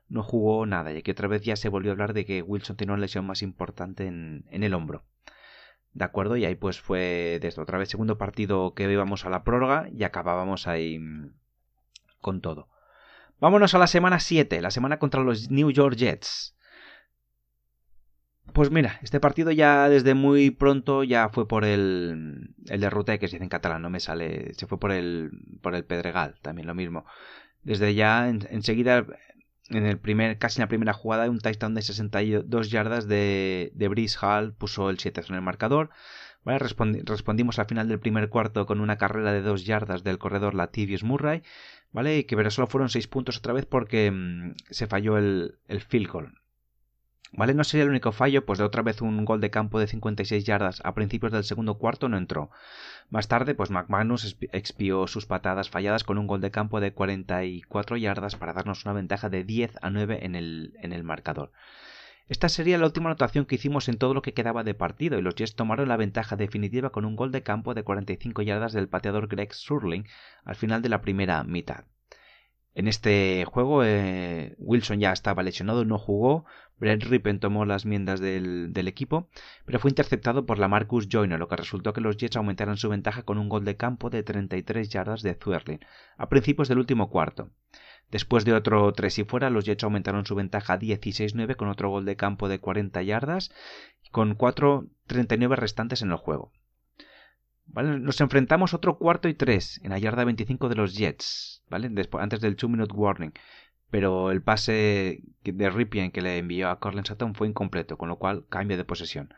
no 0.10 0.24
jugó 0.24 0.66
nada, 0.66 0.92
y 0.94 1.02
que 1.04 1.12
otra 1.12 1.28
vez 1.28 1.42
ya 1.42 1.56
se 1.56 1.70
volvió 1.70 1.92
a 1.92 1.94
hablar 1.94 2.14
de 2.14 2.26
que 2.26 2.42
Wilson 2.42 2.78
tiene 2.78 2.94
una 2.94 3.02
lesión 3.02 3.26
más 3.26 3.42
importante 3.42 4.06
en, 4.08 4.46
en 4.50 4.64
el 4.64 4.74
hombro. 4.74 5.04
¿De 5.94 6.04
acuerdo? 6.04 6.36
Y 6.36 6.46
ahí 6.46 6.56
pues 6.56 6.82
fue 6.82 7.40
desde 7.42 7.62
otra 7.62 7.78
vez 7.78 7.88
segundo 7.88 8.18
partido 8.18 8.74
que 8.74 8.92
íbamos 8.92 9.26
a 9.26 9.30
la 9.30 9.44
prórroga 9.44 9.88
y 9.94 10.04
acabábamos 10.04 10.68
ahí 10.68 11.00
con 12.20 12.42
todo. 12.42 12.68
Vámonos 13.40 13.76
a 13.76 13.80
la 13.80 13.88
semana 13.88 14.20
7, 14.20 14.62
la 14.62 14.72
semana 14.72 15.00
contra 15.00 15.22
los 15.22 15.52
New 15.52 15.72
York 15.72 15.96
Jets. 15.96 16.55
Pues 18.56 18.72
mira, 18.72 19.00
este 19.04 19.20
partido 19.20 19.52
ya 19.52 19.90
desde 19.90 20.14
muy 20.14 20.50
pronto 20.50 21.04
ya 21.04 21.28
fue 21.28 21.46
por 21.46 21.66
el, 21.66 22.56
el 22.70 22.80
derrote 22.80 23.20
que 23.20 23.28
se 23.28 23.36
dice 23.36 23.44
en 23.44 23.50
catalán, 23.50 23.82
no 23.82 23.90
me 23.90 24.00
sale, 24.00 24.54
se 24.54 24.66
fue 24.66 24.80
por 24.80 24.94
el, 24.94 25.32
por 25.62 25.76
el 25.76 25.84
Pedregal, 25.84 26.36
también 26.42 26.66
lo 26.66 26.74
mismo. 26.74 27.06
Desde 27.64 27.94
ya 27.96 28.30
enseguida, 28.30 29.06
en 29.70 29.86
el 29.86 30.00
primer, 30.00 30.38
casi 30.38 30.62
en 30.62 30.64
la 30.64 30.70
primera 30.70 30.94
jugada, 30.94 31.30
un 31.30 31.40
touchdown 31.40 31.76
de 31.76 31.82
62 31.82 32.72
yardas 32.72 33.10
de, 33.10 33.74
de 33.76 33.88
Brice 33.90 34.18
Hall 34.22 34.54
puso 34.54 34.90
el 34.90 35.00
7 35.00 35.24
en 35.28 35.36
el 35.36 35.42
marcador. 35.42 35.90
¿Vale? 36.46 36.60
respondimos 36.60 37.60
al 37.60 37.66
final 37.66 37.90
del 37.90 38.00
primer 38.00 38.30
cuarto 38.30 38.66
con 38.66 38.80
una 38.80 38.98
carrera 38.98 39.34
de 39.34 39.42
2 39.42 39.66
yardas 39.66 40.06
del 40.06 40.18
corredor 40.18 40.54
Lativius 40.54 41.04
Murray, 41.04 41.44
¿vale? 41.92 42.20
Y 42.20 42.24
que 42.24 42.38
pero 42.38 42.52
solo 42.52 42.68
fueron 42.68 42.88
6 42.90 43.08
puntos 43.10 43.38
otra 43.38 43.52
vez 43.52 43.66
porque 43.66 44.12
mm, 44.12 44.54
se 44.70 44.88
falló 44.88 45.18
el, 45.18 45.60
el 45.68 45.82
field 45.82 46.08
goal. 46.08 46.45
¿Vale? 47.38 47.54
No 47.54 47.66
sería 47.66 47.84
el 47.84 47.90
único 47.90 48.14
fallo, 48.14 48.46
pues 48.46 48.60
de 48.60 48.66
otra 48.66 48.82
vez 48.82 49.02
un 49.02 49.26
gol 49.26 49.42
de 49.42 49.50
campo 49.50 49.80
de 49.80 49.88
56 49.88 50.46
yardas 50.46 50.82
a 50.86 50.94
principios 50.94 51.34
del 51.34 51.44
segundo 51.44 51.78
cuarto 51.78 52.08
no 52.08 52.18
entró. 52.18 52.50
Más 53.10 53.28
tarde, 53.28 53.56
pues 53.56 53.72
McManus 53.72 54.38
expió 54.54 55.06
sus 55.08 55.26
patadas 55.26 55.70
falladas 55.70 56.06
con 56.06 56.18
un 56.18 56.28
gol 56.28 56.40
de 56.40 56.52
campo 56.52 56.80
de 56.80 56.94
44 56.94 57.98
yardas 57.98 58.38
para 58.38 58.54
darnos 58.54 58.86
una 58.86 58.94
ventaja 58.94 59.30
de 59.30 59.44
10 59.44 59.78
a 59.82 59.90
9 59.90 60.20
en 60.26 60.36
el, 60.36 60.78
en 60.82 60.94
el 60.94 61.04
marcador. 61.04 61.52
Esta 62.28 62.50
sería 62.50 62.78
la 62.78 62.86
última 62.86 63.10
anotación 63.10 63.46
que 63.46 63.56
hicimos 63.56 63.90
en 63.90 63.98
todo 63.98 64.14
lo 64.14 64.22
que 64.22 64.34
quedaba 64.34 64.64
de 64.64 64.74
partido 64.74 65.20
y 65.20 65.22
los 65.22 65.36
Jets 65.36 65.56
tomaron 65.56 65.90
la 65.90 65.98
ventaja 65.98 66.38
definitiva 66.38 66.90
con 66.90 67.06
un 67.06 67.16
gol 67.16 67.32
de 67.32 67.44
campo 67.44 67.74
de 67.74 67.84
45 67.84 68.42
yardas 68.44 68.74
del 68.74 68.88
pateador 68.88 69.28
Greg 69.28 69.54
Surling 69.54 70.08
al 70.44 70.56
final 70.56 70.82
de 70.82 70.90
la 70.90 71.02
primera 71.02 71.44
mitad. 71.44 71.84
En 72.76 72.90
este 72.90 73.46
juego 73.46 73.86
eh, 73.86 74.54
Wilson 74.60 75.00
ya 75.00 75.14
estaba 75.14 75.44
lesionado, 75.44 75.86
no 75.86 75.98
jugó. 75.98 76.46
Brett 76.78 77.04
Rippen 77.04 77.40
tomó 77.40 77.64
las 77.64 77.86
miendas 77.86 78.20
del, 78.20 78.74
equipo, 78.88 79.30
pero 79.66 79.80
fue 79.80 79.92
interceptado 79.92 80.46
por 80.46 80.60
la 80.60 80.68
Marcus 80.68 81.08
Joyner, 81.10 81.40
lo 81.40 81.48
que 81.48 81.56
resultó 81.56 81.94
que 81.94 82.02
los 82.02 82.18
Jets 82.18 82.36
aumentaran 82.36 82.76
su 82.76 82.90
ventaja 82.90 83.24
con 83.24 83.38
un 83.38 83.48
gol 83.48 83.64
de 83.64 83.78
campo 83.78 84.10
de 84.10 84.24
33 84.24 84.90
yardas 84.90 85.22
de 85.22 85.36
Zuerlin 85.36 85.80
a 86.18 86.28
principios 86.28 86.68
del 86.68 86.80
último 86.80 87.10
cuarto. 87.10 87.50
Después 88.12 88.44
de 88.44 88.54
otro 88.54 88.92
3 88.92 89.20
y 89.20 89.24
fuera, 89.24 89.50
los 89.50 89.64
Jets 89.64 89.86
aumentaron 89.86 90.26
su 90.26 90.36
ventaja 90.36 90.74
a 90.74 90.80
16-9 90.80 91.56
con 91.56 91.70
otro 91.70 91.90
gol 91.90 92.04
de 92.04 92.18
campo 92.18 92.50
de 92.50 92.60
40 92.60 93.02
yardas, 93.04 93.52
con 94.12 94.38
4.39 94.38 95.56
restantes 95.56 96.02
en 96.02 96.12
el 96.12 96.18
juego. 96.18 96.52
Nos 97.74 98.22
enfrentamos 98.22 98.74
otro 98.74 98.98
cuarto 98.98 99.28
y 99.28 99.34
tres 99.34 99.82
en 99.84 99.90
la 99.90 100.00
yarda 100.00 100.24
25 100.24 100.70
de 100.70 100.76
los 100.76 100.96
Jets, 100.96 101.64
¿vale? 101.70 101.90
Después, 101.90 102.24
antes 102.24 102.42
del 102.42 102.56
2 102.56 102.70
minute 102.70 102.94
warning. 102.94 103.34
Pero 103.90 104.32
el 104.32 104.42
pase 104.42 105.24
de 105.44 105.70
Ripien 105.70 106.12
que 106.12 106.22
le 106.22 106.38
envió 106.38 106.70
a 106.70 106.80
Corlin 106.80 107.06
Sutton 107.06 107.36
fue 107.36 107.48
incompleto, 107.48 107.98
con 107.98 108.10
lo 108.10 108.18
cual 108.18 108.46
cambio 108.50 108.78
de 108.78 108.86
posesión. 108.86 109.34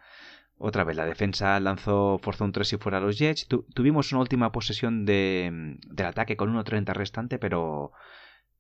Otra 0.60 0.84
vez, 0.84 0.96
la 0.98 1.06
defensa 1.06 1.60
lanzó, 1.60 2.18
forzó 2.20 2.46
un 2.46 2.52
3 2.52 2.74
y 2.74 2.78
fuera 2.78 2.98
a 2.98 3.02
los 3.02 3.18
Jets. 3.20 3.48
tuvimos 3.74 4.12
una 4.12 4.22
última 4.22 4.52
posesión 4.52 5.06
de, 5.06 5.78
del 5.88 6.06
ataque 6.06 6.36
con 6.38 6.54
1.30 6.54 6.94
restante, 6.94 7.38
pero, 7.38 7.92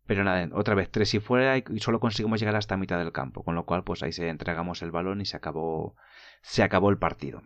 pero 0.06 0.24
nada, 0.24 0.48
otra 0.54 0.76
vez 0.76 0.92
3 0.92 1.16
y 1.16 1.20
fuera 1.20 1.58
y 1.58 1.64
solo 1.80 2.00
conseguimos 2.00 2.40
llegar 2.40 2.56
hasta 2.56 2.78
mitad 2.78 3.00
del 3.00 3.12
campo. 3.12 3.44
Con 3.44 3.56
lo 3.56 3.66
cual, 3.66 3.84
pues 3.84 4.04
ahí 4.04 4.12
se 4.12 4.30
entregamos 4.30 4.82
el 4.84 4.92
balón 4.92 5.22
y 5.22 5.26
se 5.26 5.38
acabó, 5.38 5.96
se 6.42 6.64
acabó 6.64 6.92
el 6.92 6.98
partido. 7.00 7.42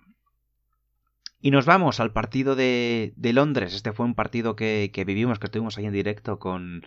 Y 1.41 1.51
nos 1.51 1.65
vamos 1.65 1.99
al 1.99 2.13
partido 2.13 2.56
de, 2.56 3.13
de 3.15 3.34
Londres. 3.34 3.73
Este 3.73 3.93
fue 3.93 4.06
un 4.06 4.15
partido 4.15 4.56
que, 4.56 4.91
que 4.93 5.06
vivimos, 5.06 5.39
que 5.39 5.47
estuvimos 5.47 5.77
ahí 5.77 5.86
en 5.86 5.93
directo 5.93 6.39
con 6.39 6.86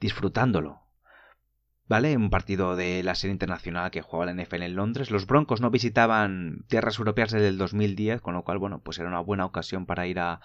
disfrutándolo. 0.00 0.88
¿vale? 1.88 2.16
Un 2.16 2.30
partido 2.30 2.76
de 2.76 3.02
la 3.02 3.14
serie 3.14 3.32
internacional 3.32 3.90
que 3.90 4.02
jugaba 4.02 4.32
la 4.32 4.42
NFL 4.42 4.62
en 4.62 4.76
Londres. 4.76 5.10
Los 5.10 5.26
Broncos 5.26 5.60
no 5.60 5.70
visitaban 5.70 6.64
tierras 6.68 6.98
europeas 6.98 7.32
desde 7.32 7.48
el 7.48 7.58
2010, 7.58 8.20
con 8.20 8.34
lo 8.34 8.44
cual, 8.44 8.58
bueno, 8.58 8.80
pues 8.80 8.98
era 8.98 9.08
una 9.08 9.20
buena 9.20 9.46
ocasión 9.46 9.86
para 9.86 10.06
ir 10.06 10.20
a, 10.20 10.40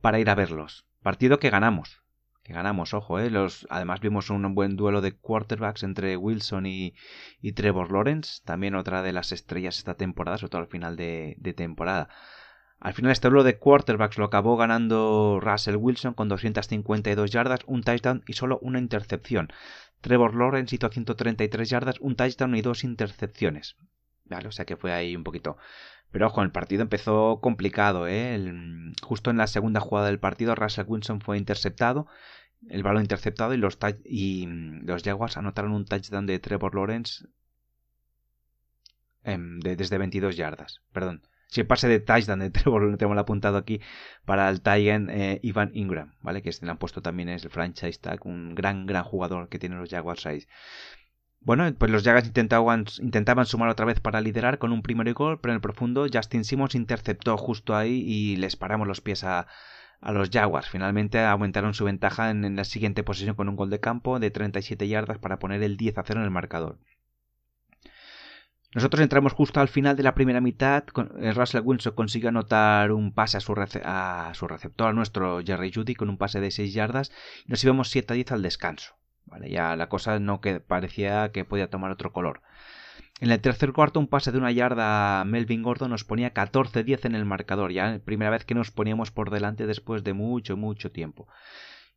para 0.00 0.20
ir 0.20 0.30
a 0.30 0.34
verlos. 0.34 0.86
Partido 1.02 1.38
que 1.38 1.50
ganamos. 1.50 2.02
Que 2.44 2.52
ganamos, 2.52 2.94
ojo, 2.94 3.18
¿eh? 3.18 3.30
Además 3.70 4.00
vimos 4.00 4.30
un 4.30 4.54
buen 4.54 4.76
duelo 4.76 5.00
de 5.00 5.16
quarterbacks 5.16 5.82
entre 5.82 6.16
Wilson 6.16 6.66
y, 6.66 6.94
y 7.40 7.52
Trevor 7.52 7.90
Lawrence. 7.90 8.40
También 8.44 8.76
otra 8.76 9.02
de 9.02 9.12
las 9.12 9.32
estrellas 9.32 9.78
esta 9.78 9.94
temporada, 9.94 10.38
sobre 10.38 10.50
todo 10.50 10.62
al 10.62 10.68
final 10.68 10.96
de 10.96 11.54
temporada. 11.56 12.08
Al 12.78 12.92
final 12.92 13.12
este 13.12 13.28
duelo 13.28 13.42
de 13.42 13.58
quarterbacks 13.58 14.18
lo 14.18 14.26
acabó 14.26 14.56
ganando 14.56 15.38
Russell 15.40 15.76
Wilson 15.76 16.14
con 16.14 16.28
252 16.28 17.30
yardas, 17.30 17.60
un 17.66 17.82
touchdown 17.82 18.22
y 18.26 18.34
solo 18.34 18.58
una 18.60 18.78
intercepción. 18.78 19.48
Trevor 20.00 20.34
Lawrence 20.34 20.76
hizo 20.76 20.88
133 20.88 21.68
yardas, 21.68 22.00
un 22.00 22.16
touchdown 22.16 22.54
y 22.54 22.62
dos 22.62 22.84
intercepciones. 22.84 23.76
¿Vale? 24.24 24.48
O 24.48 24.52
sea 24.52 24.64
que 24.64 24.76
fue 24.76 24.92
ahí 24.92 25.16
un 25.16 25.24
poquito. 25.24 25.56
Pero 26.10 26.26
ojo, 26.26 26.42
el 26.42 26.50
partido 26.50 26.82
empezó 26.82 27.40
complicado, 27.40 28.06
¿eh? 28.08 28.40
justo 29.02 29.30
en 29.30 29.38
la 29.38 29.46
segunda 29.46 29.80
jugada 29.80 30.06
del 30.06 30.20
partido, 30.20 30.54
Russell 30.54 30.86
Wilson 30.86 31.20
fue 31.20 31.36
interceptado, 31.36 32.06
el 32.68 32.82
balón 32.82 33.02
interceptado 33.02 33.54
y 33.54 33.58
los, 33.58 33.78
y 34.04 34.46
mm, 34.46 34.86
los 34.86 35.02
Jaguars 35.02 35.36
anotaron 35.36 35.72
un 35.72 35.84
touchdown 35.84 36.26
de 36.26 36.38
Trevor 36.38 36.74
Lawrence 36.74 37.26
em, 39.24 39.60
desde 39.60 39.98
22 39.98 40.36
yardas. 40.36 40.80
Perdón, 40.92 41.22
si 41.48 41.64
pase 41.64 41.88
de 41.88 42.00
touchdown 42.00 42.40
de 42.40 42.50
Trevor, 42.50 42.82
lo 42.82 43.20
apuntado 43.20 43.56
aquí 43.56 43.80
para 44.24 44.48
el 44.50 44.60
Tigan 44.60 45.10
eh, 45.10 45.40
Ivan 45.42 45.70
Ingram, 45.74 46.14
¿vale? 46.20 46.42
Que 46.42 46.50
este 46.50 46.66
le 46.66 46.72
han 46.72 46.78
puesto 46.78 47.02
también 47.02 47.28
es 47.28 47.44
el 47.44 47.50
franchise 47.50 48.00
tag, 48.00 48.26
un 48.26 48.54
gran, 48.54 48.86
gran 48.86 49.04
jugador 49.04 49.48
que 49.48 49.58
tienen 49.58 49.78
los 49.78 49.90
Jaguars 49.90 50.26
ahí. 50.26 50.46
Bueno, 51.40 51.72
pues 51.78 51.90
los 51.92 52.02
Jaguars 52.02 52.26
intentaban, 52.26 53.46
sumar 53.46 53.68
otra 53.68 53.86
vez 53.86 54.00
para 54.00 54.20
liderar 54.20 54.58
con 54.58 54.72
un 54.72 54.82
primer 54.82 55.12
gol, 55.14 55.40
pero 55.40 55.52
en 55.52 55.56
el 55.56 55.60
profundo 55.60 56.06
Justin 56.12 56.44
Simmons 56.44 56.74
interceptó 56.74 57.36
justo 57.36 57.76
ahí 57.76 58.02
y 58.04 58.36
les 58.36 58.56
paramos 58.56 58.88
los 58.88 59.00
pies 59.00 59.22
a, 59.22 59.46
los 60.00 60.30
Jaguars. 60.30 60.68
Finalmente 60.68 61.20
aumentaron 61.20 61.72
su 61.74 61.84
ventaja 61.84 62.30
en, 62.30 62.44
en, 62.44 62.56
la 62.56 62.64
siguiente 62.64 63.04
posición 63.04 63.36
con 63.36 63.48
un 63.48 63.56
gol 63.56 63.70
de 63.70 63.80
campo 63.80 64.18
de 64.18 64.30
37 64.30 64.88
yardas 64.88 65.18
para 65.18 65.38
poner 65.38 65.62
el 65.62 65.76
10 65.76 65.98
a 65.98 66.02
0 66.04 66.20
en 66.20 66.24
el 66.24 66.30
marcador. 66.32 66.80
Nosotros 68.76 69.00
entramos 69.00 69.32
justo 69.32 69.58
al 69.58 69.68
final 69.68 69.96
de 69.96 70.02
la 70.02 70.14
primera 70.14 70.42
mitad. 70.42 70.84
Eh, 71.18 71.32
Russell 71.32 71.62
Wilson 71.64 71.94
consiguió 71.94 72.28
anotar 72.28 72.92
un 72.92 73.14
pase 73.14 73.38
a 73.38 73.40
su, 73.40 73.54
a 73.82 74.32
su 74.34 74.46
receptor, 74.46 74.88
a 74.88 74.92
nuestro 74.92 75.40
Jerry 75.42 75.72
Judy, 75.72 75.94
con 75.94 76.10
un 76.10 76.18
pase 76.18 76.40
de 76.40 76.50
6 76.50 76.74
yardas. 76.74 77.10
Y 77.46 77.50
nos 77.52 77.64
íbamos 77.64 77.88
7 77.88 78.12
a 78.12 78.16
10 78.16 78.32
al 78.32 78.42
descanso. 78.42 78.92
¿vale? 79.24 79.48
Ya 79.48 79.76
la 79.76 79.88
cosa 79.88 80.18
no 80.18 80.42
que 80.42 80.60
parecía 80.60 81.32
que 81.32 81.46
podía 81.46 81.70
tomar 81.70 81.90
otro 81.90 82.12
color. 82.12 82.42
En 83.18 83.30
el 83.30 83.40
tercer 83.40 83.72
cuarto, 83.72 83.98
un 83.98 84.08
pase 84.08 84.30
de 84.30 84.36
una 84.36 84.52
yarda 84.52 85.22
a 85.22 85.24
Melvin 85.24 85.62
Gordon 85.62 85.88
nos 85.88 86.04
ponía 86.04 86.34
14-10 86.34 87.06
en 87.06 87.14
el 87.14 87.24
marcador. 87.24 87.72
Ya 87.72 87.98
primera 88.04 88.30
vez 88.30 88.44
que 88.44 88.54
nos 88.54 88.72
poníamos 88.72 89.10
por 89.10 89.30
delante 89.30 89.66
después 89.66 90.04
de 90.04 90.12
mucho, 90.12 90.58
mucho 90.58 90.92
tiempo. 90.92 91.28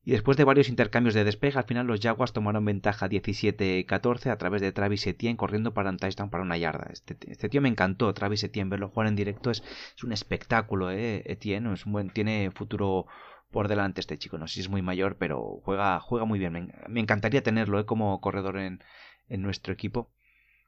Y 0.04 0.12
después 0.12 0.38
de 0.38 0.46
varios 0.46 0.70
intercambios 0.70 1.14
de 1.14 1.24
despeje, 1.24 1.58
al 1.58 1.66
final 1.66 1.86
los 1.86 2.00
Jaguars 2.00 2.34
tomaron 2.34 2.64
ventaja 2.66 3.10
17-14 3.10 4.32
a 4.32 4.38
través 4.38 4.62
de 4.62 4.72
Travis 4.72 5.06
Etienne 5.06 5.38
corriendo 5.38 5.74
para 5.74 5.90
un 5.90 5.98
touchdown 5.98 6.30
para 6.30 6.44
una 6.44 6.58
yarda. 6.58 6.90
Este, 6.92 7.18
este, 7.30 7.50
tío 7.50 7.62
me 7.62 7.70
encantó, 7.70 8.14
Travis 8.14 8.44
Etienne, 8.44 8.70
verlo 8.70 8.90
jugar 8.90 9.08
en 9.08 9.16
directo 9.16 9.52
es, 9.52 9.62
es 9.96 10.04
un 10.04 10.14
espectáculo, 10.14 10.90
¿eh? 10.92 11.24
Etienne, 11.26 11.74
es 11.74 11.86
un 11.86 11.92
buen, 11.92 12.10
tiene 12.10 12.50
futuro 12.52 13.08
por 13.52 13.68
delante 13.68 14.02
este 14.02 14.18
chico. 14.18 14.38
No 14.38 14.48
sé 14.48 14.56
si 14.56 14.60
es 14.62 14.70
muy 14.70 14.82
mayor, 14.82 15.18
pero 15.18 15.62
juega, 15.64 16.00
juega 16.00 16.26
muy 16.26 16.40
bien. 16.40 16.74
Me, 16.88 17.00
encantaría 17.00 17.44
tenerlo 17.44 17.80
¿eh? 17.80 17.86
como 17.86 18.20
corredor 18.22 18.58
en, 18.58 18.84
en 19.28 19.42
nuestro 19.42 19.74
equipo. 19.74 20.12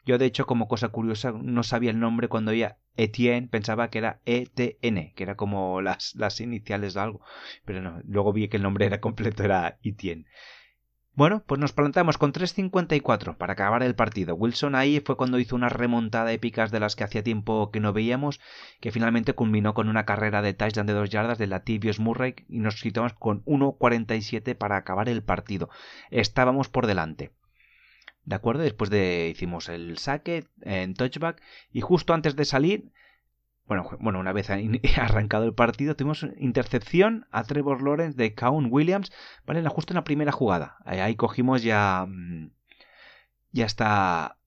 Yo, 0.06 0.18
de 0.18 0.26
hecho, 0.26 0.46
como 0.48 0.68
cosa 0.68 0.90
curiosa, 0.90 1.32
no 1.32 1.64
sabía 1.64 1.92
el 1.92 2.00
nombre 2.00 2.28
cuando 2.28 2.52
oía 2.52 2.78
Etienne, 2.96 3.48
pensaba 3.48 3.90
que 3.90 4.00
era 4.00 4.20
ETN, 4.26 5.14
que 5.14 5.24
era 5.24 5.36
como 5.36 5.82
las, 5.82 6.16
las 6.16 6.42
iniciales 6.42 6.96
de 6.96 7.02
algo. 7.02 7.22
Pero 7.66 7.82
no, 7.82 8.02
luego 8.06 8.34
vi 8.34 8.48
que 8.48 8.58
el 8.58 8.64
nombre 8.64 8.86
era 8.86 9.00
completo, 9.00 9.44
era 9.44 9.78
Etienne. 9.84 10.26
Bueno, 11.14 11.44
pues 11.46 11.60
nos 11.60 11.74
plantamos 11.74 12.18
con 12.18 12.32
3.54 12.32 13.36
para 13.36 13.54
acabar 13.54 13.84
el 13.84 13.96
partido. 13.96 14.34
Wilson 14.34 14.76
ahí 14.76 15.02
fue 15.02 15.18
cuando 15.18 15.40
hizo 15.40 15.58
una 15.58 15.68
remontada 15.68 16.32
épicas 16.32 16.72
de 16.72 16.80
las 16.80 16.96
que 16.96 17.04
hacía 17.04 17.22
tiempo 17.22 17.70
que 17.70 17.82
no 17.82 17.92
veíamos, 17.92 18.40
que 18.80 18.92
finalmente 18.92 19.34
culminó 19.34 19.74
con 19.74 19.90
una 19.90 20.06
carrera 20.06 20.42
de 20.42 20.54
touchdown 20.54 20.88
de 20.88 20.94
dos 20.94 21.10
yardas 21.10 21.38
de 21.38 21.48
la 21.48 21.64
Tibios 21.64 22.00
Murray 22.00 22.36
y 22.48 22.60
nos 22.60 22.82
quitamos 22.82 23.14
con 23.14 23.44
1.47 23.44 24.56
para 24.56 24.78
acabar 24.78 25.10
el 25.10 25.22
partido. 25.22 25.70
Estábamos 26.12 26.70
por 26.70 26.88
delante. 26.88 27.32
¿De 28.26 28.36
acuerdo? 28.36 28.62
Después 28.64 28.90
de 28.90 29.30
hicimos 29.32 29.68
el 29.70 29.98
saque 29.98 30.46
en 30.62 30.94
touchback 30.94 31.42
y 31.72 31.82
justo 31.82 32.14
antes 32.14 32.36
de 32.36 32.46
salir, 32.46 32.92
bueno, 33.66 33.90
bueno 34.00 34.20
una 34.20 34.34
vez 34.34 34.50
arrancado 34.98 35.46
el 35.46 35.54
partido, 35.54 35.96
tuvimos 35.96 36.26
intercepción 36.38 37.26
a 37.32 37.44
Trevor 37.44 37.82
Lawrence 37.82 38.18
de 38.18 38.36
Kaun 38.36 38.68
Williams, 38.70 39.12
¿vale? 39.46 39.68
Justo 39.68 39.94
en 39.94 39.96
la 39.96 40.04
primera 40.04 40.32
jugada. 40.32 40.78
Ahí 40.86 41.16
cogimos 41.16 41.64
ya... 41.64 42.06
Mm, 42.08 42.52
ya 43.52 43.66
está... 43.66 44.38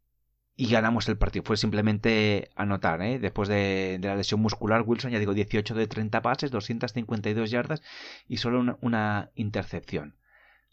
Y 0.57 0.69
ganamos 0.71 1.09
el 1.09 1.19
partido. 1.19 1.45
Fue 1.45 1.57
simplemente 1.57 2.51
anotar, 2.55 3.03
¿eh? 3.03 3.19
Después 3.19 3.49
de, 3.49 3.99
la 4.01 4.15
lesión 4.15 4.41
muscular, 4.41 4.83
Wilson 4.87 5.11
ya 5.11 5.19
digo 5.19 5.35
18 5.35 5.75
de 5.75 5.89
30 5.89 6.23
pases, 6.23 6.53
252 6.53 7.51
yardas 7.51 7.83
y 8.29 8.37
solo 8.37 8.79
una, 8.81 9.31
intercepción. 9.35 10.17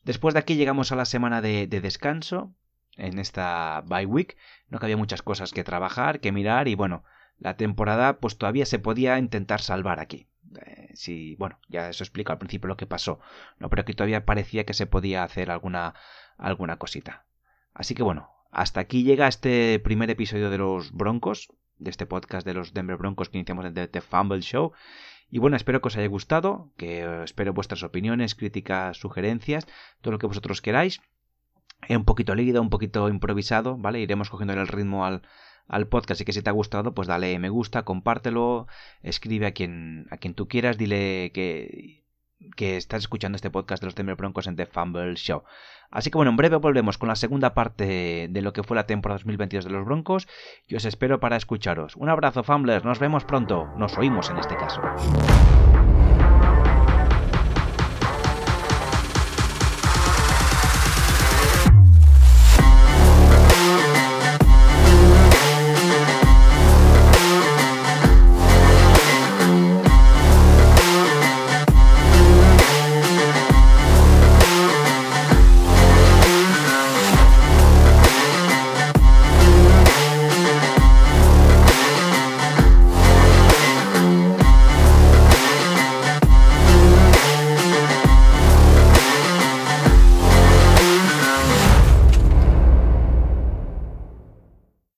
Después 0.04 0.36
de 0.36 0.40
aquí 0.40 0.56
llegamos 0.56 0.92
a 0.92 0.96
la 0.96 1.06
semana 1.06 1.42
de 1.42 1.68
descanso 1.68 2.54
en 2.98 3.20
esta 3.20 3.84
bye 3.88 4.06
week, 4.06 4.38
no 4.70 4.80
que 4.80 4.86
había 4.86 4.98
muchas 4.98 5.22
cosas 5.22 5.52
que 5.52 5.64
trabajar, 5.64 6.20
que 6.20 6.32
mirar 6.32 6.68
y 6.68 6.76
bueno, 6.76 7.04
la 7.40 7.58
temporada 7.58 8.20
pues 8.20 8.38
todavía 8.38 8.66
se 8.66 8.80
podía 8.80 9.18
intentar 9.18 9.62
salvar 9.62 10.00
aquí. 10.00 10.28
Eh, 10.66 10.92
si, 10.94 11.36
bueno, 11.36 11.60
ya 11.70 11.90
eso 11.90 12.04
explico 12.04 12.32
al 12.32 12.38
principio 12.38 12.68
lo 12.68 12.78
que 12.78 12.86
pasó, 12.86 13.20
no, 13.58 13.70
pero 13.70 13.82
aquí 13.82 13.94
todavía 13.94 14.26
parecía 14.26 14.66
que 14.66 14.74
se 14.74 14.86
podía 14.86 15.24
hacer 15.24 15.50
alguna 15.52 15.94
alguna 16.38 16.78
cosita. 16.78 17.26
Así 17.74 17.96
que 17.96 18.04
bueno, 18.04 18.30
hasta 18.52 18.82
aquí 18.82 19.04
llega 19.04 19.28
este 19.28 19.80
primer 19.80 20.10
episodio 20.10 20.50
de 20.50 20.58
los 20.58 20.92
Broncos, 20.92 21.54
de 21.78 21.90
este 21.90 22.06
podcast 22.06 22.46
de 22.46 22.54
los 22.54 22.74
Denver 22.74 22.98
Broncos 22.98 23.30
que 23.30 23.38
iniciamos 23.38 23.66
en 23.66 23.74
The 23.74 24.02
Fumble 24.02 24.42
Show. 24.42 24.74
Y 25.30 25.40
bueno, 25.40 25.56
espero 25.56 25.82
que 25.82 25.88
os 25.88 25.98
haya 25.98 26.08
gustado, 26.08 26.72
que 26.76 27.24
espero 27.24 27.54
vuestras 27.54 27.84
opiniones, 27.84 28.36
críticas, 28.36 28.98
sugerencias, 28.98 29.66
todo 30.02 30.12
lo 30.12 30.20
que 30.20 30.28
vosotros 30.28 30.62
queráis 30.62 31.02
un 31.90 32.06
poquito 32.06 32.36
líquido, 32.36 32.62
un 32.62 32.70
poquito 32.70 33.10
improvisado, 33.10 33.78
¿vale? 33.78 34.00
Iremos 34.00 34.30
cogiendo 34.30 34.54
el 34.54 34.68
ritmo 34.68 35.06
al, 35.06 35.22
al 35.68 35.88
podcast 35.88 36.22
y 36.22 36.26
que 36.26 36.34
si 36.34 36.42
te 36.42 36.50
ha 36.50 36.54
gustado, 36.54 36.94
pues 36.94 37.08
dale 37.08 37.38
me 37.40 37.50
gusta, 37.50 37.84
compártelo, 37.84 38.68
escribe 39.02 39.48
a 39.48 39.52
quien, 39.52 40.08
a 40.12 40.18
quien 40.18 40.34
tú 40.34 40.48
quieras, 40.48 40.78
dile 40.78 41.32
que, 41.34 42.04
que 42.56 42.78
estás 42.78 43.02
escuchando 43.04 43.36
este 43.36 43.50
podcast 43.50 43.82
de 43.82 43.88
los 43.88 43.96
Denver 43.96 44.16
Broncos 44.16 44.48
en 44.48 44.56
The 44.56 44.66
Fumble 44.66 45.16
Show. 45.16 45.44
Así 45.90 46.10
que 46.10 46.18
bueno, 46.18 46.32
en 46.32 46.38
breve 46.38 46.58
volvemos 46.58 46.98
con 46.98 47.10
la 47.10 47.16
segunda 47.16 47.54
parte 47.54 48.28
de 48.30 48.42
lo 48.42 48.54
que 48.54 48.64
fue 48.64 48.76
la 48.76 48.86
temporada 48.86 49.18
2022 49.18 49.66
de 49.66 49.72
los 49.72 49.86
Broncos 49.86 50.28
y 50.68 50.76
os 50.76 50.86
espero 50.86 51.20
para 51.20 51.36
escucharos. 51.36 51.96
Un 51.96 52.10
abrazo, 52.10 52.44
Fumblers, 52.44 52.86
nos 52.86 53.00
vemos 53.00 53.26
pronto, 53.26 53.68
nos 53.78 53.98
oímos 53.98 54.30
en 54.30 54.38
este 54.38 54.56
caso. 54.56 54.82